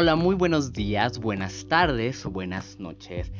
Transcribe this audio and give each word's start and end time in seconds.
Hola, 0.00 0.14
muy 0.14 0.36
buenos 0.36 0.72
días, 0.72 1.18
buenas 1.18 1.66
tardes 1.66 2.24
o 2.24 2.30
buenas 2.30 2.78
noches. 2.78 3.32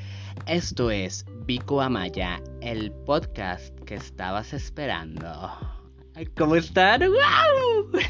Esto 0.48 0.90
es 0.90 1.24
Vico 1.46 1.80
Amaya, 1.80 2.42
el 2.60 2.90
podcast 2.90 3.72
que 3.82 3.94
estabas 3.94 4.52
esperando. 4.52 5.52
¿Cómo 6.36 6.56
están? 6.56 7.02
¡Wow! 7.02 8.00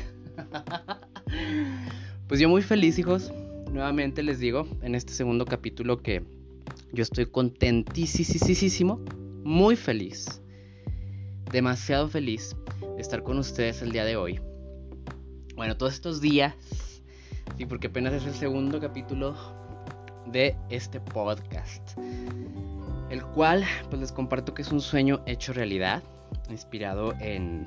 Pues 2.27 2.41
yo 2.41 2.49
muy 2.49 2.63
feliz, 2.63 2.99
hijos. 2.99 3.31
Nuevamente 3.71 4.23
les 4.23 4.39
digo 4.39 4.67
en 4.81 4.95
este 4.95 5.13
segundo 5.13 5.45
capítulo 5.45 6.03
que 6.03 6.25
yo 6.95 7.03
estoy 7.03 7.27
contentísimo, 7.27 9.05
muy 9.45 9.77
feliz, 9.77 10.41
demasiado 11.53 12.09
feliz 12.09 12.57
de 12.97 13.03
estar 13.03 13.23
con 13.23 13.39
ustedes 13.39 13.83
el 13.83 13.93
día 13.93 14.07
de 14.07 14.17
hoy. 14.17 14.41
Bueno, 15.55 15.77
todos 15.77 15.93
estos 15.93 16.23
días 16.23 16.55
Sí, 17.59 17.67
porque 17.67 17.89
apenas 17.89 18.13
es 18.13 18.25
el 18.25 18.35
segundo 18.35 18.79
capítulo 18.81 19.35
de 20.27 20.57
este 20.71 21.01
podcast. 21.01 21.99
El 23.11 23.25
cual, 23.35 23.65
pues 23.91 24.01
les 24.01 24.13
comparto 24.13 24.55
que 24.55 24.63
es 24.63 24.71
un 24.71 24.81
sueño 24.81 25.23
hecho 25.27 25.53
realidad, 25.53 26.01
inspirado 26.51 27.15
en, 27.19 27.67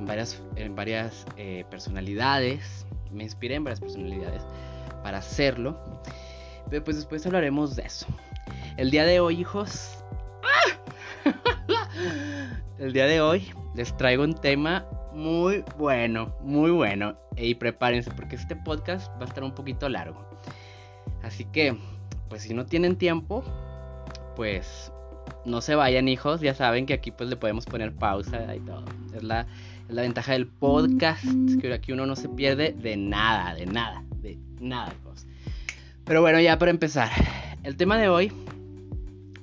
varias, 0.00 0.42
en 0.56 0.74
varias 0.74 1.24
eh, 1.36 1.64
personalidades. 1.70 2.84
Me 3.12 3.22
inspiré 3.22 3.54
en 3.54 3.62
varias 3.62 3.78
personalidades 3.78 4.42
para 5.04 5.18
hacerlo. 5.18 5.80
Pero 6.68 6.82
pues 6.82 6.96
después 6.96 7.24
hablaremos 7.24 7.76
de 7.76 7.82
eso. 7.82 8.08
El 8.76 8.90
día 8.90 9.04
de 9.04 9.20
hoy, 9.20 9.40
hijos. 9.40 10.02
el 12.80 12.92
día 12.92 13.06
de 13.06 13.20
hoy 13.20 13.52
les 13.76 13.96
traigo 13.96 14.24
un 14.24 14.34
tema 14.34 14.84
muy 15.12 15.64
bueno, 15.76 16.34
muy 16.40 16.70
bueno. 16.70 17.16
Y 17.36 17.54
prepárense 17.54 18.10
porque 18.10 18.36
este 18.36 18.56
podcast 18.56 19.10
va 19.20 19.22
a 19.22 19.28
estar 19.28 19.44
un 19.44 19.54
poquito 19.54 19.88
largo. 19.88 20.28
Así 21.22 21.44
que, 21.44 21.76
pues 22.28 22.42
si 22.42 22.54
no 22.54 22.66
tienen 22.66 22.96
tiempo, 22.96 23.44
pues 24.36 24.92
no 25.44 25.60
se 25.60 25.74
vayan 25.74 26.08
hijos. 26.08 26.40
Ya 26.40 26.54
saben 26.54 26.86
que 26.86 26.94
aquí 26.94 27.10
pues 27.10 27.28
le 27.28 27.36
podemos 27.36 27.66
poner 27.66 27.94
pausa 27.94 28.54
y 28.54 28.60
todo. 28.60 28.84
Es 29.14 29.22
la, 29.22 29.46
es 29.88 29.94
la 29.94 30.02
ventaja 30.02 30.32
del 30.32 30.46
podcast, 30.46 31.24
que 31.60 31.72
aquí 31.72 31.92
uno 31.92 32.06
no 32.06 32.16
se 32.16 32.28
pierde 32.28 32.72
de 32.72 32.96
nada, 32.96 33.54
de 33.54 33.66
nada, 33.66 34.04
de 34.20 34.38
nada 34.60 34.92
hijos. 35.00 35.26
Pero 36.04 36.20
bueno, 36.20 36.40
ya 36.40 36.58
para 36.58 36.70
empezar. 36.70 37.10
El 37.62 37.76
tema 37.76 37.98
de 37.98 38.08
hoy 38.08 38.32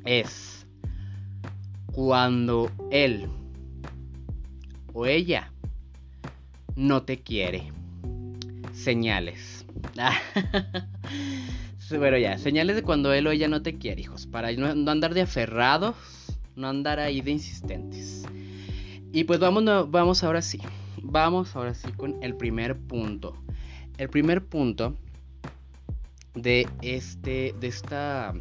es 0.05 0.65
cuando 1.93 2.71
él 2.91 3.27
o 4.93 5.05
ella 5.05 5.44
no 6.75 7.03
te 7.03 7.21
quiere. 7.21 7.71
Señales. 8.73 9.65
bueno, 11.97 12.17
ya, 12.17 12.37
señales 12.37 12.75
de 12.75 12.83
cuando 12.83 13.13
él 13.13 13.27
o 13.27 13.31
ella 13.31 13.47
no 13.47 13.61
te 13.61 13.77
quiere, 13.77 14.01
hijos. 14.01 14.27
Para 14.27 14.51
no, 14.53 14.91
andar 14.91 15.13
de 15.13 15.21
aferrados, 15.21 15.95
no 16.55 16.67
andar 16.67 16.99
ahí 16.99 17.21
de 17.21 17.31
insistentes. 17.31 18.23
Y 19.11 19.23
pues 19.23 19.39
vamos, 19.39 19.89
vamos 19.89 20.23
ahora 20.23 20.41
sí. 20.41 20.59
Vamos 21.01 21.55
ahora 21.55 21.73
sí 21.73 21.91
con 21.93 22.21
el 22.21 22.35
primer 22.35 22.77
punto. 22.77 23.35
El 23.97 24.09
primer 24.09 24.43
punto 24.45 24.97
de 26.33 26.67
este, 26.81 27.55
de 27.59 27.67
esta, 27.67 28.33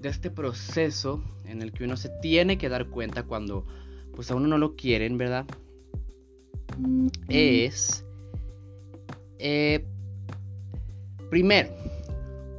de 0.00 0.08
este 0.08 0.30
proceso 0.30 1.22
en 1.44 1.60
el 1.60 1.72
que 1.72 1.84
uno 1.84 1.96
se 1.96 2.08
tiene 2.22 2.56
que 2.56 2.68
dar 2.68 2.86
cuenta 2.86 3.24
cuando 3.24 3.66
pues 4.14 4.30
a 4.30 4.34
uno 4.34 4.48
no 4.48 4.58
lo 4.58 4.76
quieren, 4.76 5.18
¿verdad? 5.18 5.46
Es... 7.28 8.04
Eh, 9.38 9.84
primero, 11.30 11.70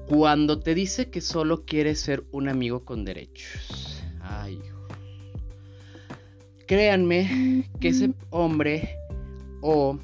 cuando 0.07 0.59
te 0.59 0.73
dice 0.73 1.09
que 1.09 1.21
solo 1.21 1.63
quiere 1.63 1.95
ser 1.95 2.23
un 2.31 2.49
amigo 2.49 2.83
con 2.83 3.05
derechos. 3.05 4.01
Ay, 4.19 4.59
créanme 6.65 7.69
que 7.79 7.89
ese 7.89 8.13
hombre 8.29 8.97
o 9.61 9.99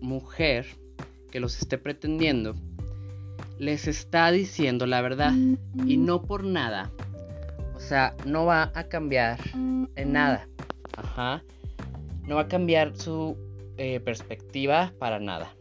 mujer 0.00 0.66
que 1.30 1.38
los 1.38 1.58
esté 1.58 1.78
pretendiendo 1.78 2.56
les 3.58 3.86
está 3.86 4.32
diciendo 4.32 4.86
la 4.86 5.02
verdad 5.02 5.32
y 5.86 5.96
no 5.98 6.22
por 6.22 6.44
nada. 6.44 6.90
O 7.76 7.80
sea, 7.80 8.16
no 8.24 8.46
va 8.46 8.72
a 8.74 8.84
cambiar 8.88 9.38
en 9.54 10.12
nada. 10.12 10.48
Ajá 10.96 11.42
no 12.30 12.36
va 12.36 12.42
a 12.42 12.48
cambiar 12.48 12.96
su 12.96 13.36
eh, 13.76 13.98
perspectiva 13.98 14.92
para 15.00 15.18
nada. 15.18 15.52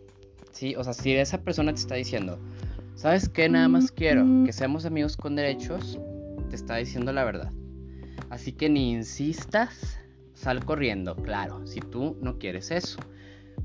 ¿sí? 0.52 0.76
O 0.76 0.84
sea, 0.84 0.94
si 0.94 1.12
esa 1.14 1.42
persona 1.42 1.74
te 1.74 1.80
está 1.80 1.96
diciendo, 1.96 2.38
¿sabes 2.94 3.28
qué? 3.28 3.50
Nada 3.50 3.68
más 3.68 3.92
quiero 3.92 4.24
que 4.46 4.54
seamos 4.54 4.86
amigos 4.86 5.18
con 5.18 5.36
derechos, 5.36 6.00
te 6.48 6.56
está 6.56 6.76
diciendo 6.76 7.12
la 7.12 7.24
verdad. 7.24 7.52
Así 8.30 8.52
que 8.52 8.70
ni 8.70 8.92
insistas, 8.92 10.00
sal 10.36 10.64
corriendo, 10.64 11.16
claro, 11.16 11.66
si 11.66 11.80
tú 11.80 12.16
no 12.22 12.38
quieres 12.38 12.70
eso. 12.70 13.00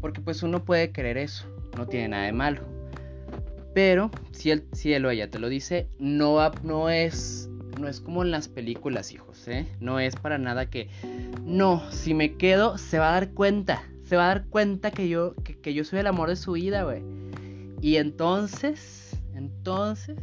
Porque 0.01 0.23
pues 0.23 0.43
uno 0.43 0.65
puede 0.65 0.91
querer 0.91 1.19
eso, 1.19 1.47
no 1.77 1.87
tiene 1.87 2.09
nada 2.09 2.25
de 2.25 2.33
malo. 2.33 2.63
Pero 3.75 4.11
si 4.33 4.51
él, 4.51 4.65
si 4.73 4.95
él 4.95 5.05
o 5.05 5.11
ella 5.11 5.31
te 5.31 5.39
lo 5.39 5.51
dice, 5.51 5.89
no, 5.99 6.39
no 6.63 6.89
es 6.89 7.51
no 7.79 7.89
es 7.89 8.01
como 8.01 8.23
en 8.23 8.31
las 8.31 8.49
películas, 8.49 9.13
hijos, 9.13 9.47
¿eh? 9.49 9.67
No 9.81 9.99
es 9.99 10.17
para 10.17 10.39
nada 10.39 10.71
que... 10.71 10.89
No, 11.45 11.83
si 11.91 12.15
me 12.15 12.37
quedo, 12.37 12.79
se 12.79 12.99
va 12.99 13.11
a 13.11 13.13
dar 13.13 13.31
cuenta. 13.31 13.83
Se 14.05 14.17
va 14.17 14.25
a 14.25 14.29
dar 14.29 14.47
cuenta 14.47 14.91
que 14.91 15.09
yo, 15.09 15.35
que, 15.35 15.75
yo 15.75 15.85
soy 15.85 16.01
el 16.01 16.07
amor 16.07 16.29
de 16.29 16.37
su 16.37 16.53
vida, 16.53 16.85
güey. 16.85 17.03
Y 17.81 17.97
entonces, 17.97 19.19
entonces... 19.35 20.19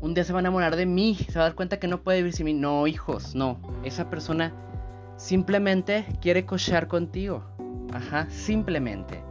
Un 0.00 0.14
día 0.14 0.24
se 0.24 0.32
va 0.32 0.38
a 0.38 0.40
enamorar 0.40 0.76
de 0.76 0.86
mí. 0.86 1.14
Se 1.14 1.38
va 1.38 1.44
a 1.44 1.48
dar 1.48 1.54
cuenta 1.54 1.78
que 1.78 1.86
no 1.86 2.02
puede 2.02 2.18
vivir 2.18 2.32
sin 2.32 2.46
mí. 2.46 2.54
No, 2.54 2.86
hijos, 2.86 3.34
no. 3.34 3.60
Esa 3.84 4.08
persona 4.08 4.52
simplemente 5.16 6.06
quiere 6.22 6.46
cochear 6.46 6.88
contigo. 6.88 7.44
Ajá, 7.92 8.26
simplemente. 8.30 9.22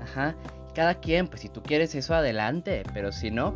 Ajá. 0.00 0.34
Cada 0.74 1.00
quien, 1.00 1.28
pues 1.28 1.42
si 1.42 1.50
tú 1.50 1.62
quieres 1.62 1.94
eso, 1.94 2.14
adelante. 2.14 2.82
Pero 2.94 3.12
si 3.12 3.30
no, 3.30 3.54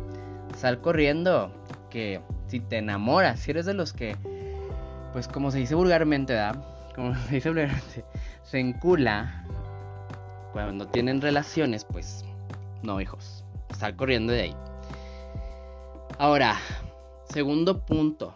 sal 0.55 0.81
corriendo. 0.81 1.51
Que 1.91 2.21
si 2.47 2.59
te 2.59 2.77
enamoras, 2.77 3.41
si 3.41 3.51
eres 3.51 3.65
de 3.65 3.73
los 3.73 3.93
que, 3.93 4.15
pues 5.13 5.27
como 5.27 5.51
se 5.51 5.59
dice 5.59 5.75
vulgarmente, 5.75 6.33
¿verdad? 6.33 6.63
Como 6.95 7.15
se 7.27 7.35
dice 7.35 7.49
vulgarmente, 7.49 8.05
se 8.43 8.59
encula 8.59 9.45
cuando 10.53 10.87
tienen 10.87 11.21
relaciones, 11.21 11.85
pues 11.85 12.25
no, 12.83 12.99
hijos. 12.99 13.43
Sal 13.77 13.95
corriendo 13.95 14.33
de 14.33 14.41
ahí. 14.41 14.55
Ahora, 16.17 16.57
segundo 17.31 17.85
punto. 17.85 18.33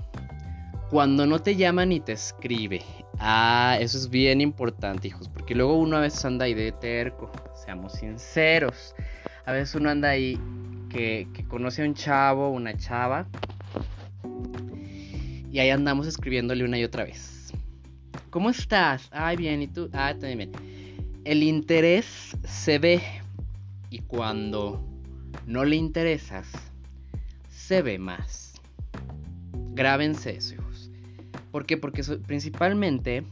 Cuando 0.89 1.25
no 1.25 1.39
te 1.39 1.55
llama 1.55 1.85
ni 1.85 1.99
te 1.99 2.13
escribe. 2.13 2.81
Ah, 3.19 3.77
eso 3.79 3.97
es 3.97 4.09
bien 4.09 4.39
importante, 4.39 5.07
hijos. 5.07 5.29
Porque 5.29 5.55
luego 5.55 5.77
uno 5.77 5.97
a 5.97 6.01
veces 6.01 6.23
anda 6.25 6.45
ahí 6.45 6.53
de 6.53 6.71
terco. 6.71 7.31
Seamos 7.53 7.93
sinceros. 7.93 8.95
A 9.45 9.51
veces 9.51 9.75
uno 9.75 9.89
anda 9.89 10.09
ahí 10.09 10.39
que, 10.89 11.27
conoce 11.47 11.83
a 11.83 11.85
un 11.85 11.93
chavo, 11.93 12.49
una 12.49 12.75
chava. 12.77 13.27
Y 15.51 15.59
ahí 15.59 15.69
andamos 15.69 16.07
escribiéndole 16.07 16.63
una 16.63 16.77
y 16.77 16.83
otra 16.83 17.03
vez. 17.03 17.53
¿Cómo 18.29 18.49
estás? 18.49 19.09
Ay, 19.11 19.37
bien, 19.37 19.61
¿y 19.61 19.67
tú? 19.67 19.89
Ah, 19.93 20.13
también. 20.19 20.51
El 21.23 21.43
interés 21.43 22.37
se 22.43 22.79
ve 22.79 23.01
y 23.89 23.99
cuando 23.99 24.85
no 25.45 25.63
le 25.63 25.77
interesas, 25.77 26.47
se 27.49 27.81
ve 27.81 27.97
más. 27.97 28.53
Grábense 29.73 30.35
eso, 30.35 30.55
hijos. 30.55 30.91
¿Por 31.51 31.65
qué? 31.65 31.77
Porque 31.77 32.03
principalmente 32.27 33.23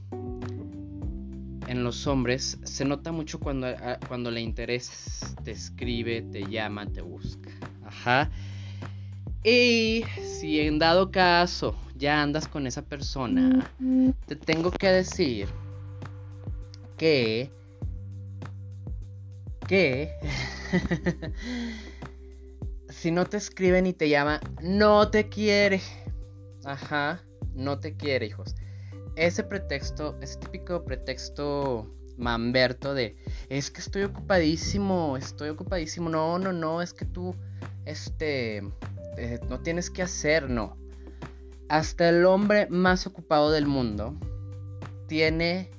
en 1.74 1.84
los 1.84 2.06
hombres 2.06 2.60
se 2.64 2.86
nota 2.86 3.12
mucho 3.12 3.40
cuando, 3.40 3.68
cuando 4.08 4.30
le 4.30 4.42
interesa, 4.42 4.94
te 5.44 5.52
escribe, 5.52 6.22
te 6.22 6.46
llama, 6.46 6.86
te 6.86 7.02
busca. 7.02 7.50
Ajá. 7.84 8.30
Y 9.44 10.04
si 10.22 10.60
en 10.60 10.78
dado 10.78 11.10
caso 11.10 11.76
ya 11.96 12.22
andas 12.22 12.48
con 12.48 12.68
esa 12.68 12.84
persona, 12.84 13.72
te 14.28 14.36
tengo 14.36 14.70
que 14.72 14.88
decir 14.88 15.48
que... 16.96 17.50
Que... 19.68 20.12
si 22.90 23.10
no 23.10 23.26
te 23.26 23.38
escribe 23.38 23.82
ni 23.82 23.94
te 23.94 24.10
llama, 24.10 24.40
no 24.62 25.10
te 25.10 25.28
quiere. 25.28 25.82
Ajá, 26.66 27.20
no 27.56 27.80
te 27.80 27.96
quiere, 27.96 28.28
hijos 28.28 28.54
ese 29.16 29.44
pretexto, 29.44 30.18
ese 30.22 30.40
típico 30.40 30.84
pretexto 30.84 31.90
mamberto 32.18 32.94
de 32.94 33.16
es 33.50 33.72
que 33.72 33.82
estoy 33.82 34.04
ocupadísimo, 34.04 35.18
estoy 35.18 35.50
ocupadísimo, 35.50 36.10
no, 36.10 36.40
no, 36.40 36.54
no, 36.54 36.82
es 36.82 36.94
que 36.94 37.06
tú, 37.06 37.36
este, 37.86 38.58
eh, 39.18 39.40
no 39.50 39.60
tienes 39.62 39.90
que 39.90 40.02
hacer, 40.02 40.50
no. 40.50 40.78
Hasta 41.70 42.10
el 42.10 42.26
hombre 42.26 42.68
más 42.70 43.08
ocupado 43.08 43.52
del 43.52 43.66
mundo 43.66 44.16
tiene 45.08 45.72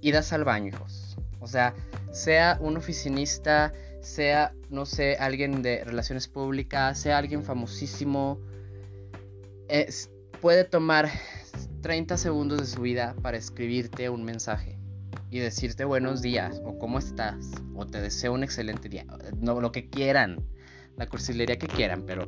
idas 0.00 0.32
al 0.32 0.44
baño, 0.44 0.68
hijos. 0.68 1.16
O 1.40 1.46
sea, 1.46 1.74
sea 2.12 2.58
un 2.60 2.76
oficinista, 2.76 3.72
sea, 4.00 4.54
no 4.70 4.86
sé, 4.86 5.16
alguien 5.18 5.62
de 5.62 5.84
relaciones 5.84 6.28
públicas, 6.28 6.98
sea 6.98 7.18
alguien 7.18 7.42
famosísimo, 7.42 8.38
puede 10.40 10.64
tomar 10.64 11.10
30 11.84 12.16
segundos 12.16 12.60
de 12.60 12.66
su 12.66 12.80
vida 12.80 13.14
para 13.20 13.36
escribirte 13.36 14.08
un 14.08 14.24
mensaje 14.24 14.78
y 15.30 15.38
decirte 15.38 15.84
buenos 15.84 16.22
días 16.22 16.62
o 16.64 16.78
cómo 16.78 16.98
estás 16.98 17.50
o 17.74 17.84
te 17.84 18.00
deseo 18.00 18.32
un 18.32 18.42
excelente 18.42 18.88
día, 18.88 19.04
no 19.36 19.60
lo 19.60 19.70
que 19.70 19.90
quieran, 19.90 20.42
la 20.96 21.06
cursilería 21.06 21.58
que 21.58 21.66
quieran, 21.66 22.04
pero 22.06 22.26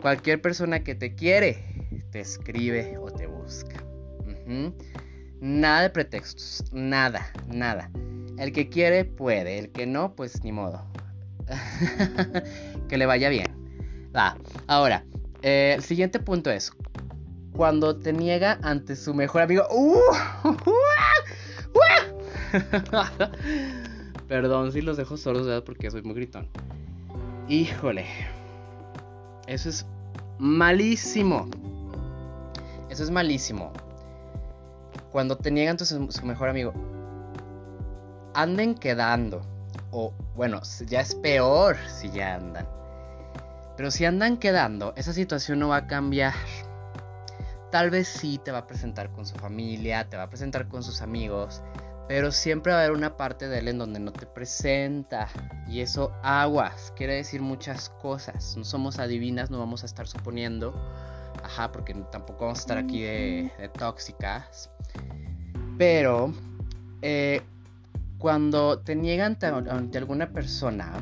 cualquier 0.00 0.40
persona 0.40 0.84
que 0.84 0.94
te 0.94 1.16
quiere 1.16 1.58
te 2.12 2.20
escribe 2.20 2.96
o 2.98 3.10
te 3.10 3.26
busca. 3.26 3.82
Nada 5.40 5.82
de 5.82 5.90
pretextos, 5.90 6.62
nada, 6.70 7.26
nada. 7.48 7.90
El 8.38 8.52
que 8.52 8.68
quiere 8.68 9.04
puede, 9.04 9.58
el 9.58 9.72
que 9.72 9.86
no, 9.86 10.14
pues 10.14 10.44
ni 10.44 10.52
modo. 10.52 10.86
que 12.88 12.96
le 12.96 13.06
vaya 13.06 13.28
bien. 13.28 13.48
Ahora, 14.68 15.04
eh, 15.42 15.74
el 15.76 15.82
siguiente 15.82 16.20
punto 16.20 16.50
es, 16.50 16.70
cuando 17.56 17.96
te 17.96 18.12
niega 18.12 18.58
ante 18.62 18.96
su 18.96 19.14
mejor 19.14 19.42
amigo... 19.42 19.66
¡Uh! 19.70 20.00
Perdón 24.28 24.72
si 24.72 24.82
los 24.82 24.96
dejo 24.96 25.16
solos, 25.16 25.46
¿verdad? 25.46 25.64
Porque 25.64 25.90
soy 25.90 26.02
muy 26.02 26.14
gritón. 26.14 26.48
Híjole. 27.48 28.06
Eso 29.46 29.68
es 29.68 29.86
malísimo. 30.38 31.48
Eso 32.90 33.02
es 33.02 33.10
malísimo. 33.10 33.72
Cuando 35.12 35.36
te 35.36 35.50
niegan 35.50 35.76
tu, 35.76 35.84
su 35.84 36.26
mejor 36.26 36.48
amigo. 36.48 36.72
Anden 38.34 38.74
quedando. 38.74 39.42
O 39.92 40.12
bueno, 40.34 40.60
ya 40.86 41.00
es 41.00 41.14
peor 41.14 41.76
si 41.88 42.10
ya 42.10 42.34
andan. 42.34 42.66
Pero 43.76 43.90
si 43.90 44.04
andan 44.04 44.38
quedando, 44.38 44.92
esa 44.96 45.12
situación 45.12 45.58
no 45.58 45.68
va 45.68 45.76
a 45.76 45.86
cambiar. 45.86 46.34
Tal 47.70 47.90
vez 47.90 48.08
sí 48.08 48.40
te 48.42 48.52
va 48.52 48.58
a 48.58 48.66
presentar 48.66 49.10
con 49.10 49.26
su 49.26 49.34
familia, 49.36 50.08
te 50.08 50.16
va 50.16 50.24
a 50.24 50.28
presentar 50.28 50.68
con 50.68 50.82
sus 50.82 51.02
amigos, 51.02 51.62
pero 52.08 52.30
siempre 52.30 52.72
va 52.72 52.78
a 52.78 52.84
haber 52.84 52.96
una 52.96 53.16
parte 53.16 53.48
de 53.48 53.58
él 53.58 53.68
en 53.68 53.78
donde 53.78 53.98
no 53.98 54.12
te 54.12 54.26
presenta. 54.26 55.28
Y 55.68 55.80
eso 55.80 56.12
aguas, 56.22 56.92
quiere 56.96 57.14
decir 57.14 57.42
muchas 57.42 57.88
cosas. 57.88 58.56
No 58.56 58.64
somos 58.64 58.98
adivinas, 58.98 59.50
no 59.50 59.58
vamos 59.58 59.82
a 59.82 59.86
estar 59.86 60.06
suponiendo. 60.06 60.72
Ajá, 61.42 61.72
porque 61.72 61.94
tampoco 62.12 62.44
vamos 62.46 62.58
a 62.58 62.62
estar 62.62 62.78
aquí 62.78 63.02
de, 63.02 63.70
tóxicas. 63.76 64.70
Pero 65.76 66.32
eh, 67.02 67.42
cuando 68.18 68.78
te 68.78 68.94
niegan 68.94 69.36
ante 69.42 69.98
alguna 69.98 70.30
persona, 70.30 70.92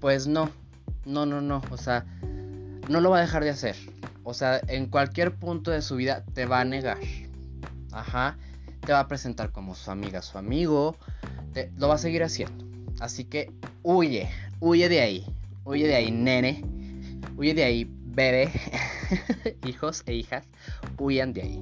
pues 0.00 0.26
no, 0.26 0.50
no, 1.04 1.24
no, 1.24 1.40
no. 1.40 1.62
O 1.70 1.76
sea, 1.76 2.04
no 2.88 3.00
lo 3.00 3.10
va 3.10 3.18
a 3.18 3.20
dejar 3.20 3.44
de 3.44 3.50
hacer. 3.50 3.76
O 4.24 4.34
sea, 4.34 4.60
en 4.68 4.86
cualquier 4.86 5.34
punto 5.36 5.70
de 5.70 5.82
su 5.82 5.96
vida 5.96 6.24
te 6.34 6.46
va 6.46 6.60
a 6.60 6.64
negar. 6.64 6.98
Ajá 7.92 8.36
te 8.84 8.92
va 8.92 9.00
a 9.00 9.08
presentar 9.08 9.50
como 9.50 9.74
su 9.74 9.90
amiga, 9.90 10.22
su 10.22 10.38
amigo, 10.38 10.96
te, 11.52 11.70
lo 11.76 11.88
va 11.88 11.94
a 11.94 11.98
seguir 11.98 12.22
haciendo. 12.22 12.64
Así 13.00 13.24
que 13.24 13.50
huye, 13.82 14.28
huye 14.60 14.88
de 14.88 15.00
ahí, 15.00 15.26
huye 15.64 15.86
de 15.86 15.96
ahí, 15.96 16.10
nene, 16.10 16.64
huye 17.36 17.54
de 17.54 17.64
ahí, 17.64 17.90
bebé, 17.90 18.50
hijos 19.66 20.02
e 20.06 20.14
hijas, 20.14 20.46
huyan 20.98 21.32
de 21.32 21.42
ahí. 21.42 21.60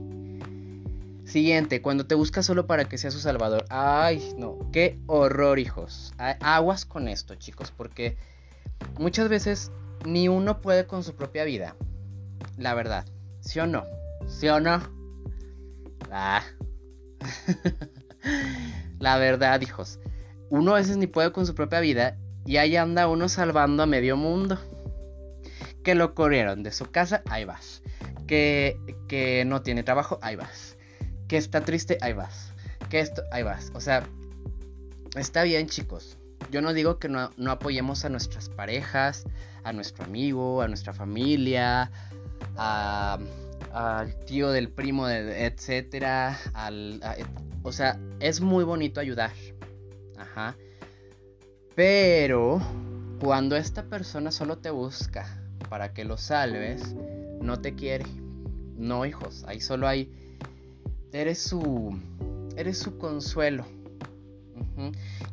Siguiente, 1.24 1.80
cuando 1.80 2.04
te 2.06 2.14
busca 2.14 2.42
solo 2.42 2.66
para 2.66 2.84
que 2.84 2.98
sea 2.98 3.10
su 3.10 3.20
salvador. 3.20 3.64
Ay, 3.70 4.34
no, 4.36 4.58
qué 4.70 4.98
horror, 5.06 5.58
hijos. 5.58 6.12
Aguas 6.18 6.84
con 6.84 7.08
esto, 7.08 7.36
chicos, 7.36 7.72
porque 7.74 8.16
muchas 8.98 9.30
veces 9.30 9.70
ni 10.04 10.28
uno 10.28 10.60
puede 10.60 10.86
con 10.86 11.04
su 11.04 11.14
propia 11.14 11.44
vida. 11.44 11.74
La 12.56 12.74
verdad, 12.74 13.06
¿sí 13.40 13.60
o 13.60 13.66
no? 13.66 13.84
¿Sí 14.28 14.48
o 14.48 14.60
no? 14.60 14.80
Ah, 16.10 16.42
la 18.98 19.18
verdad, 19.18 19.60
hijos. 19.60 19.98
Uno 20.50 20.72
a 20.72 20.78
veces 20.78 20.96
ni 20.96 21.06
puede 21.06 21.32
con 21.32 21.46
su 21.46 21.54
propia 21.54 21.80
vida 21.80 22.18
y 22.44 22.56
ahí 22.56 22.76
anda 22.76 23.08
uno 23.08 23.28
salvando 23.28 23.82
a 23.82 23.86
medio 23.86 24.16
mundo. 24.16 24.58
Que 25.82 25.94
lo 25.94 26.14
corrieron 26.14 26.62
de 26.62 26.70
su 26.70 26.90
casa, 26.90 27.22
ahí 27.28 27.44
vas. 27.44 27.82
Que, 28.26 28.78
que 29.08 29.44
no 29.44 29.62
tiene 29.62 29.82
trabajo, 29.82 30.18
ahí 30.22 30.36
vas. 30.36 30.76
Que 31.28 31.36
está 31.36 31.62
triste, 31.62 31.98
ahí 32.00 32.12
vas. 32.12 32.52
Que 32.88 33.00
esto, 33.00 33.22
ahí 33.32 33.42
vas. 33.42 33.72
O 33.74 33.80
sea, 33.80 34.06
está 35.16 35.42
bien, 35.42 35.66
chicos. 35.66 36.18
Yo 36.50 36.60
no 36.60 36.72
digo 36.72 36.98
que 36.98 37.08
no, 37.08 37.30
no 37.36 37.50
apoyemos 37.50 38.04
a 38.04 38.10
nuestras 38.10 38.48
parejas, 38.48 39.24
a 39.64 39.72
nuestro 39.72 40.04
amigo, 40.04 40.62
a 40.62 40.68
nuestra 40.68 40.92
familia, 40.92 41.90
a 42.56 43.18
al 43.72 44.14
tío 44.26 44.50
del 44.50 44.68
primo, 44.68 45.06
de, 45.06 45.46
etcétera. 45.46 46.38
Al, 46.54 47.00
o 47.62 47.72
sea, 47.72 47.98
es 48.20 48.40
muy 48.40 48.64
bonito 48.64 49.00
ayudar. 49.00 49.32
Ajá. 50.16 50.56
Pero 51.74 52.60
cuando 53.20 53.56
esta 53.56 53.84
persona 53.84 54.30
solo 54.30 54.58
te 54.58 54.70
busca 54.70 55.26
para 55.68 55.92
que 55.92 56.04
lo 56.04 56.18
salves, 56.18 56.94
no 57.40 57.60
te 57.60 57.74
quiere. 57.74 58.04
No, 58.76 59.06
hijos, 59.06 59.44
ahí 59.46 59.60
solo 59.60 59.88
hay. 59.88 60.12
Eres 61.12 61.38
su. 61.38 61.98
Eres 62.56 62.78
su 62.78 62.98
consuelo. 62.98 63.64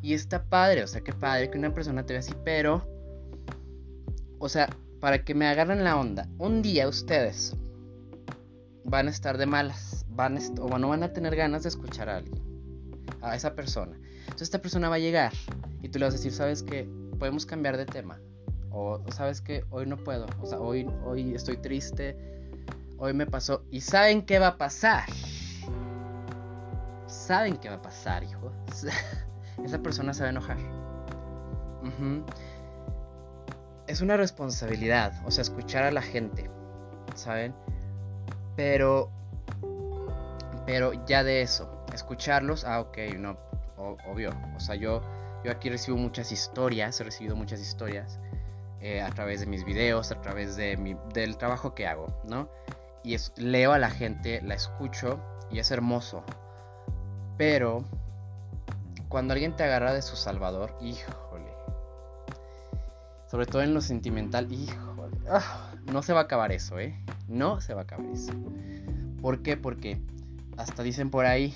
Y 0.01 0.13
está 0.13 0.43
padre, 0.43 0.83
o 0.83 0.87
sea, 0.87 1.01
qué 1.01 1.13
padre 1.13 1.49
que 1.49 1.57
una 1.57 1.73
persona 1.73 2.05
te 2.05 2.13
vea 2.13 2.19
así, 2.19 2.33
pero. 2.45 2.87
O 4.37 4.47
sea, 4.47 4.69
para 4.99 5.23
que 5.23 5.33
me 5.33 5.47
agarren 5.47 5.83
la 5.83 5.97
onda. 5.97 6.27
Un 6.37 6.61
día 6.61 6.87
ustedes 6.87 7.55
van 8.83 9.07
a 9.07 9.11
estar 9.11 9.37
de 9.37 9.45
malas, 9.45 10.05
van 10.09 10.37
o 10.59 10.77
no 10.77 10.89
van 10.89 11.03
a 11.03 11.13
tener 11.13 11.35
ganas 11.35 11.63
de 11.63 11.69
escuchar 11.69 12.09
a 12.09 12.17
alguien, 12.17 12.41
a 13.21 13.35
esa 13.35 13.55
persona. 13.55 13.95
Entonces 14.21 14.43
esta 14.43 14.61
persona 14.61 14.89
va 14.89 14.95
a 14.95 14.99
llegar 14.99 15.33
y 15.81 15.89
tú 15.89 15.99
le 15.99 16.05
vas 16.05 16.13
a 16.13 16.17
decir, 16.17 16.31
sabes 16.31 16.63
que 16.63 16.89
podemos 17.17 17.45
cambiar 17.45 17.77
de 17.77 17.85
tema, 17.85 18.19
o 18.71 19.01
sabes 19.11 19.41
que 19.41 19.63
hoy 19.69 19.85
no 19.85 19.97
puedo, 19.97 20.25
o 20.41 20.45
sea, 20.45 20.59
hoy, 20.59 20.87
hoy 21.03 21.33
estoy 21.33 21.57
triste, 21.57 22.15
hoy 22.97 23.13
me 23.13 23.25
pasó, 23.25 23.63
y 23.71 23.81
saben 23.81 24.21
qué 24.23 24.39
va 24.39 24.47
a 24.47 24.57
pasar. 24.57 25.05
Saben 27.07 27.57
qué 27.57 27.69
va 27.69 27.75
a 27.75 27.81
pasar, 27.81 28.23
hijo. 28.23 28.51
esa 29.63 29.79
persona 29.79 30.13
se 30.13 30.21
va 30.21 30.27
a 30.27 30.31
enojar. 30.31 30.57
Es 33.89 34.01
una 34.01 34.17
responsabilidad, 34.17 35.13
o 35.25 35.31
sea, 35.31 35.41
escuchar 35.41 35.83
a 35.83 35.89
la 35.89 36.03
gente, 36.03 36.47
¿saben? 37.15 37.55
Pero, 38.55 39.09
pero 40.67 40.93
ya 41.07 41.23
de 41.23 41.41
eso, 41.41 41.83
escucharlos, 41.91 42.65
ah, 42.65 42.81
ok, 42.81 42.97
no, 43.17 43.35
obvio. 43.77 44.29
O 44.55 44.59
sea, 44.59 44.75
yo, 44.75 45.01
yo 45.43 45.51
aquí 45.51 45.71
recibo 45.71 45.97
muchas 45.97 46.31
historias, 46.31 47.01
he 47.01 47.03
recibido 47.03 47.35
muchas 47.35 47.61
historias 47.61 48.19
eh, 48.79 49.01
a 49.01 49.09
través 49.09 49.39
de 49.39 49.47
mis 49.47 49.65
videos, 49.65 50.11
a 50.11 50.21
través 50.21 50.55
de 50.55 50.77
mi, 50.77 50.95
del 51.11 51.37
trabajo 51.37 51.73
que 51.73 51.87
hago, 51.87 52.13
¿no? 52.25 52.47
Y 53.03 53.15
es, 53.15 53.33
leo 53.37 53.73
a 53.73 53.79
la 53.79 53.89
gente, 53.89 54.39
la 54.43 54.53
escucho 54.53 55.19
y 55.49 55.57
es 55.57 55.71
hermoso. 55.71 56.23
Pero 57.37 57.83
cuando 59.07 59.33
alguien 59.33 59.55
te 59.55 59.63
agarra 59.63 59.95
de 59.95 60.03
su 60.03 60.15
salvador, 60.15 60.77
híjole. 60.79 61.28
Sobre 63.29 63.45
todo 63.45 63.61
en 63.61 63.73
lo 63.73 63.81
sentimental, 63.81 64.51
híjole. 64.51 65.17
Ah, 65.29 65.71
no 65.91 66.01
se 66.01 66.13
va 66.13 66.21
a 66.21 66.23
acabar 66.23 66.51
eso, 66.51 66.79
¿eh? 66.79 66.95
No 67.27 67.61
se 67.61 67.73
va 67.73 67.81
a 67.81 67.83
acabar 67.83 68.07
eso. 68.07 68.33
¿Por 69.21 69.43
qué? 69.43 69.55
Porque 69.55 70.01
hasta 70.57 70.81
dicen 70.81 71.11
por 71.11 71.25
ahí, 71.25 71.53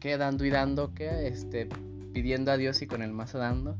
que 0.00 0.16
dando 0.16 0.44
y 0.44 0.50
dando, 0.50 0.94
que 0.94 1.28
este, 1.28 1.68
pidiendo 2.12 2.50
a 2.52 2.56
Dios 2.56 2.80
y 2.82 2.86
con 2.86 3.02
el 3.02 3.12
mazo 3.12 3.38
dando. 3.38 3.76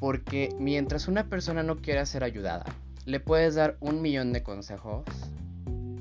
Porque 0.00 0.54
mientras 0.58 1.06
una 1.06 1.28
persona 1.28 1.62
no 1.62 1.76
quiera 1.76 2.06
ser 2.06 2.24
ayudada, 2.24 2.64
le 3.04 3.20
puedes 3.20 3.54
dar 3.54 3.76
un 3.80 4.00
millón 4.00 4.32
de 4.32 4.42
consejos, 4.42 5.04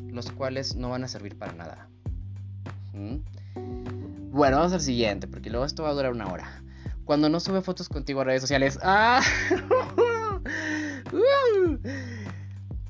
los 0.09 0.31
cuales 0.31 0.75
no 0.75 0.89
van 0.89 1.03
a 1.03 1.07
servir 1.07 1.37
para 1.37 1.53
nada. 1.53 1.89
¿Mm? 2.93 3.17
Bueno, 4.31 4.57
vamos 4.57 4.73
al 4.73 4.81
siguiente, 4.81 5.27
porque 5.27 5.49
luego 5.49 5.65
esto 5.65 5.83
va 5.83 5.89
a 5.89 5.93
durar 5.93 6.11
una 6.11 6.27
hora. 6.27 6.63
Cuando 7.07 7.29
no 7.29 7.39
sube 7.39 7.61
fotos 7.61 7.87
contigo 7.87 8.19
a 8.19 8.25
redes 8.25 8.41
sociales, 8.41 8.77
¡ah! 8.83 9.21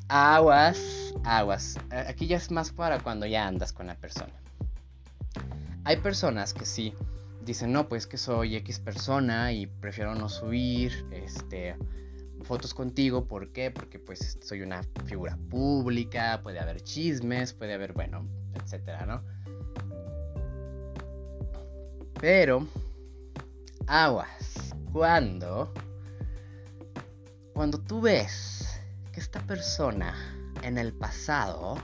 Aguas, 0.08 1.14
aguas. 1.24 1.78
Aquí 1.92 2.26
ya 2.26 2.38
es 2.38 2.50
más 2.50 2.72
para 2.72 3.00
cuando 3.00 3.28
ya 3.28 3.48
andas 3.48 3.74
con 3.74 3.86
la 3.86 3.94
persona. 3.94 4.34
Hay 5.84 5.98
personas 5.98 6.56
que 6.56 6.66
sí 6.66 6.96
dicen, 7.46 7.72
no, 7.72 7.88
pues 7.88 8.08
que 8.08 8.18
soy 8.18 8.56
X 8.56 8.80
persona 8.80 9.52
y 9.52 9.68
prefiero 9.68 10.16
no 10.16 10.30
subir 10.30 11.06
este, 11.12 11.76
fotos 12.42 12.74
contigo. 12.74 13.28
¿Por 13.28 13.52
qué? 13.52 13.70
Porque 13.70 14.00
pues 14.00 14.40
soy 14.42 14.62
una 14.64 14.82
figura 15.06 15.38
pública, 15.48 16.40
puede 16.42 16.60
haber 16.60 16.82
chismes, 16.82 17.54
puede 17.54 17.76
haber, 17.76 17.94
bueno, 17.94 18.28
etcétera, 18.56 19.06
¿no? 19.06 19.22
Pero 22.20 22.66
aguas. 23.88 24.74
Cuando, 24.92 25.74
cuando 27.54 27.80
tú 27.80 28.02
ves 28.02 28.82
que 29.12 29.20
esta 29.20 29.40
persona 29.42 30.14
en 30.64 30.78
el 30.78 30.94
pasado 30.94 31.78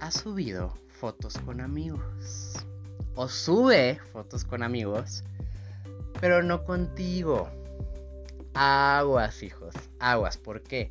ha 0.00 0.10
subido 0.10 0.74
fotos 0.88 1.38
con 1.38 1.60
amigos. 1.60 2.54
O 3.14 3.28
sube 3.28 3.98
fotos 4.12 4.44
con 4.44 4.62
amigos, 4.62 5.24
pero 6.20 6.42
no 6.42 6.64
contigo. 6.64 7.48
Aguas, 8.52 9.42
hijos. 9.42 9.74
Aguas. 9.98 10.36
¿Por 10.36 10.62
qué? 10.62 10.90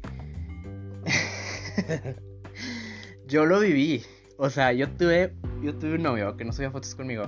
yo 3.27 3.45
lo 3.45 3.59
viví. 3.59 4.03
O 4.37 4.49
sea, 4.49 4.73
yo 4.73 4.89
tuve, 4.89 5.35
yo 5.61 5.75
tuve 5.75 5.95
un 5.95 6.03
novio 6.03 6.35
que 6.35 6.45
no 6.45 6.51
subía 6.51 6.71
fotos 6.71 6.95
conmigo. 6.95 7.25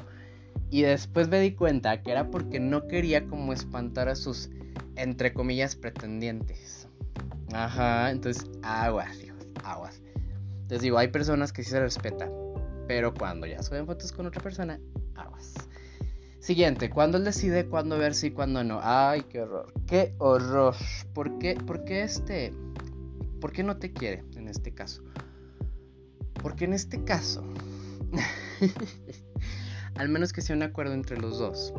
Y 0.69 0.81
después 0.81 1.29
me 1.29 1.39
di 1.39 1.53
cuenta 1.53 2.01
que 2.01 2.11
era 2.11 2.29
porque 2.29 2.59
no 2.59 2.87
quería 2.87 3.25
como 3.25 3.53
espantar 3.53 4.09
a 4.09 4.15
sus, 4.15 4.49
entre 4.95 5.33
comillas, 5.33 5.75
pretendientes. 5.75 6.87
Ajá, 7.53 8.11
entonces 8.11 8.49
aguas, 8.63 9.23
hijos, 9.23 9.47
aguas. 9.63 10.01
Les 10.69 10.81
digo, 10.81 10.97
hay 10.97 11.07
personas 11.07 11.53
que 11.53 11.63
sí 11.63 11.69
se 11.69 11.79
respetan. 11.79 12.29
Pero 12.87 13.13
cuando 13.13 13.47
ya 13.47 13.61
suben 13.63 13.85
fotos 13.85 14.11
con 14.11 14.25
otra 14.25 14.41
persona, 14.41 14.79
aguas. 15.15 15.53
Siguiente, 16.39 16.89
cuando 16.89 17.17
él 17.17 17.25
decide 17.25 17.67
cuándo 17.67 17.97
verse 17.97 18.27
y 18.27 18.31
cuándo 18.31 18.63
no. 18.63 18.79
Ay, 18.81 19.23
qué 19.23 19.41
horror. 19.41 19.73
Qué 19.85 20.15
horror. 20.17 20.75
¿Por 21.13 21.37
qué, 21.39 21.55
¿Por 21.55 21.83
qué 21.83 22.03
este? 22.03 22.53
¿Por 23.41 23.51
qué 23.51 23.63
no 23.63 23.77
te 23.77 23.91
quiere 23.91 24.23
en 24.35 24.47
este 24.47 24.73
caso? 24.73 25.03
Porque 26.41 26.65
en 26.65 26.73
este 26.73 27.03
caso, 27.03 27.43
al 29.97 30.09
menos 30.09 30.33
que 30.33 30.41
sea 30.41 30.55
un 30.55 30.63
acuerdo 30.63 30.93
entre 30.93 31.17
los 31.17 31.39
dos, 31.39 31.73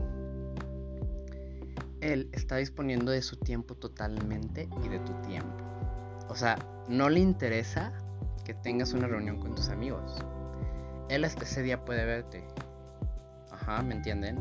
él 2.00 2.28
está 2.32 2.56
disponiendo 2.56 3.10
de 3.12 3.22
su 3.22 3.36
tiempo 3.36 3.74
totalmente 3.74 4.68
y 4.84 4.88
de 4.88 4.98
tu 5.00 5.12
tiempo. 5.22 5.64
O 6.28 6.34
sea, 6.34 6.58
no 6.88 7.08
le 7.08 7.20
interesa 7.20 7.92
que 8.44 8.54
tengas 8.54 8.92
una 8.92 9.08
reunión 9.08 9.38
con 9.40 9.54
tus 9.54 9.68
amigos. 9.68 10.18
Él 11.08 11.24
hasta 11.24 11.44
ese 11.44 11.62
día 11.62 11.84
puede 11.84 12.04
verte. 12.04 12.44
Ajá, 13.50 13.82
¿me 13.82 13.94
entienden? 13.94 14.38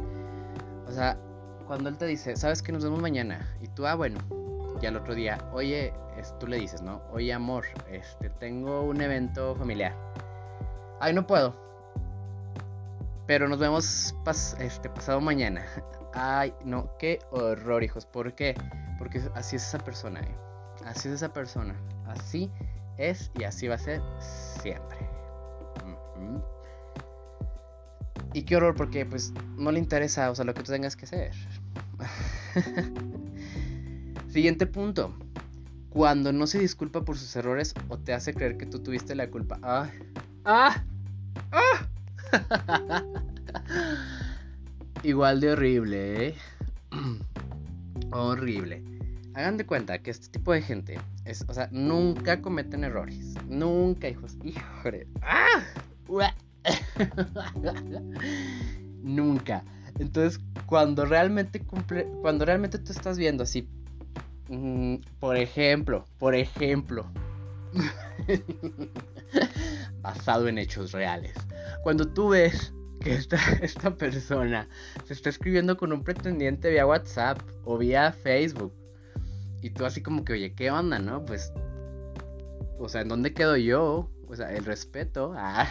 O 0.87 0.91
sea, 0.91 1.17
cuando 1.65 1.89
él 1.89 1.97
te 1.97 2.05
dice, 2.05 2.35
sabes 2.35 2.61
que 2.61 2.71
nos 2.71 2.83
vemos 2.83 3.01
mañana, 3.01 3.47
y 3.61 3.67
tú, 3.67 3.85
ah, 3.85 3.95
bueno, 3.95 4.19
y 4.81 4.85
al 4.85 4.95
otro 4.95 5.15
día, 5.15 5.37
oye, 5.51 5.93
tú 6.39 6.47
le 6.47 6.57
dices, 6.57 6.81
¿no? 6.81 7.01
Oye, 7.11 7.33
amor, 7.33 7.65
este, 7.91 8.29
tengo 8.29 8.81
un 8.81 9.01
evento 9.01 9.55
familiar. 9.55 9.95
Ay, 10.99 11.13
no 11.13 11.27
puedo. 11.27 11.66
Pero 13.27 13.49
nos 13.49 13.59
vemos 13.59 14.15
este, 14.59 14.89
pasado 14.89 15.21
mañana. 15.21 15.65
Ay, 16.13 16.53
no, 16.63 16.89
qué 16.97 17.19
horror, 17.31 17.83
hijos. 17.83 18.05
¿Por 18.05 18.33
qué? 18.33 18.55
Porque 18.97 19.21
así 19.35 19.57
es 19.57 19.67
esa 19.67 19.79
persona, 19.79 20.21
¿eh? 20.21 20.35
Así 20.85 21.09
es 21.09 21.15
esa 21.15 21.33
persona. 21.33 21.75
Así 22.07 22.49
es 22.97 23.29
y 23.37 23.43
así 23.43 23.67
va 23.67 23.75
a 23.75 23.79
ser 23.79 24.01
siempre. 24.19 24.97
Y 28.33 28.43
qué 28.43 28.55
horror 28.55 28.75
porque 28.75 29.05
pues 29.05 29.33
no 29.57 29.71
le 29.71 29.79
interesa, 29.79 30.29
o 30.29 30.35
sea, 30.35 30.45
lo 30.45 30.53
que 30.53 30.61
tú 30.61 30.71
tengas 30.71 30.95
que 30.95 31.05
hacer. 31.05 31.33
Siguiente 34.29 34.67
punto. 34.67 35.13
Cuando 35.89 36.31
no 36.31 36.45
se 36.45 36.59
disculpa 36.59 37.03
por 37.03 37.17
sus 37.17 37.35
errores 37.35 37.73
o 37.89 37.97
te 37.97 38.13
hace 38.13 38.33
creer 38.33 38.57
que 38.57 38.67
tú 38.67 38.83
tuviste 38.83 39.15
la 39.15 39.31
culpa. 39.31 39.57
¡Ah! 39.63 39.89
¡Ah! 40.45 40.83
¡Ah! 41.51 41.86
Igual 45.03 45.39
de 45.39 45.51
horrible, 45.51 46.27
¿eh? 46.27 46.35
horrible. 48.11 48.83
Hagan 49.33 49.57
de 49.57 49.65
cuenta 49.65 49.99
que 49.99 50.11
este 50.11 50.29
tipo 50.29 50.51
de 50.51 50.61
gente, 50.61 50.99
es, 51.25 51.45
o 51.47 51.53
sea, 51.53 51.69
nunca 51.71 52.41
cometen 52.41 52.83
errores. 52.83 53.35
Nunca, 53.47 54.09
hijos. 54.09 54.37
Híjole. 54.43 55.07
¡Ah! 55.21 55.63
nunca. 59.03 59.63
Entonces, 59.99 60.41
cuando 60.65 61.05
realmente 61.05 61.59
cumple, 61.59 62.07
cuando 62.21 62.45
realmente 62.45 62.79
tú 62.79 62.91
estás 62.91 63.17
viendo 63.17 63.43
así 63.43 63.67
Mm, 64.49 64.95
por 65.19 65.35
ejemplo, 65.35 66.05
por 66.17 66.33
ejemplo, 66.33 67.05
basado 70.01 70.47
en 70.47 70.57
hechos 70.57 70.93
reales. 70.93 71.33
Cuando 71.83 72.07
tú 72.07 72.29
ves 72.29 72.73
que 73.01 73.15
esta, 73.15 73.37
esta 73.61 73.95
persona 73.95 74.67
se 75.05 75.13
está 75.13 75.29
escribiendo 75.29 75.77
con 75.77 75.91
un 75.93 76.03
pretendiente 76.03 76.69
vía 76.69 76.85
WhatsApp 76.85 77.39
o 77.63 77.77
vía 77.77 78.11
Facebook, 78.11 78.73
y 79.61 79.69
tú 79.71 79.85
así 79.85 80.01
como 80.01 80.23
que, 80.23 80.33
oye, 80.33 80.53
¿qué 80.53 80.71
onda, 80.71 80.99
no? 80.99 81.25
Pues, 81.25 81.51
o 82.79 82.87
sea, 82.87 83.01
¿en 83.01 83.09
dónde 83.09 83.33
quedo 83.33 83.57
yo? 83.57 84.09
O 84.27 84.35
sea, 84.35 84.53
el 84.53 84.65
respeto. 84.65 85.33
Ah. 85.39 85.67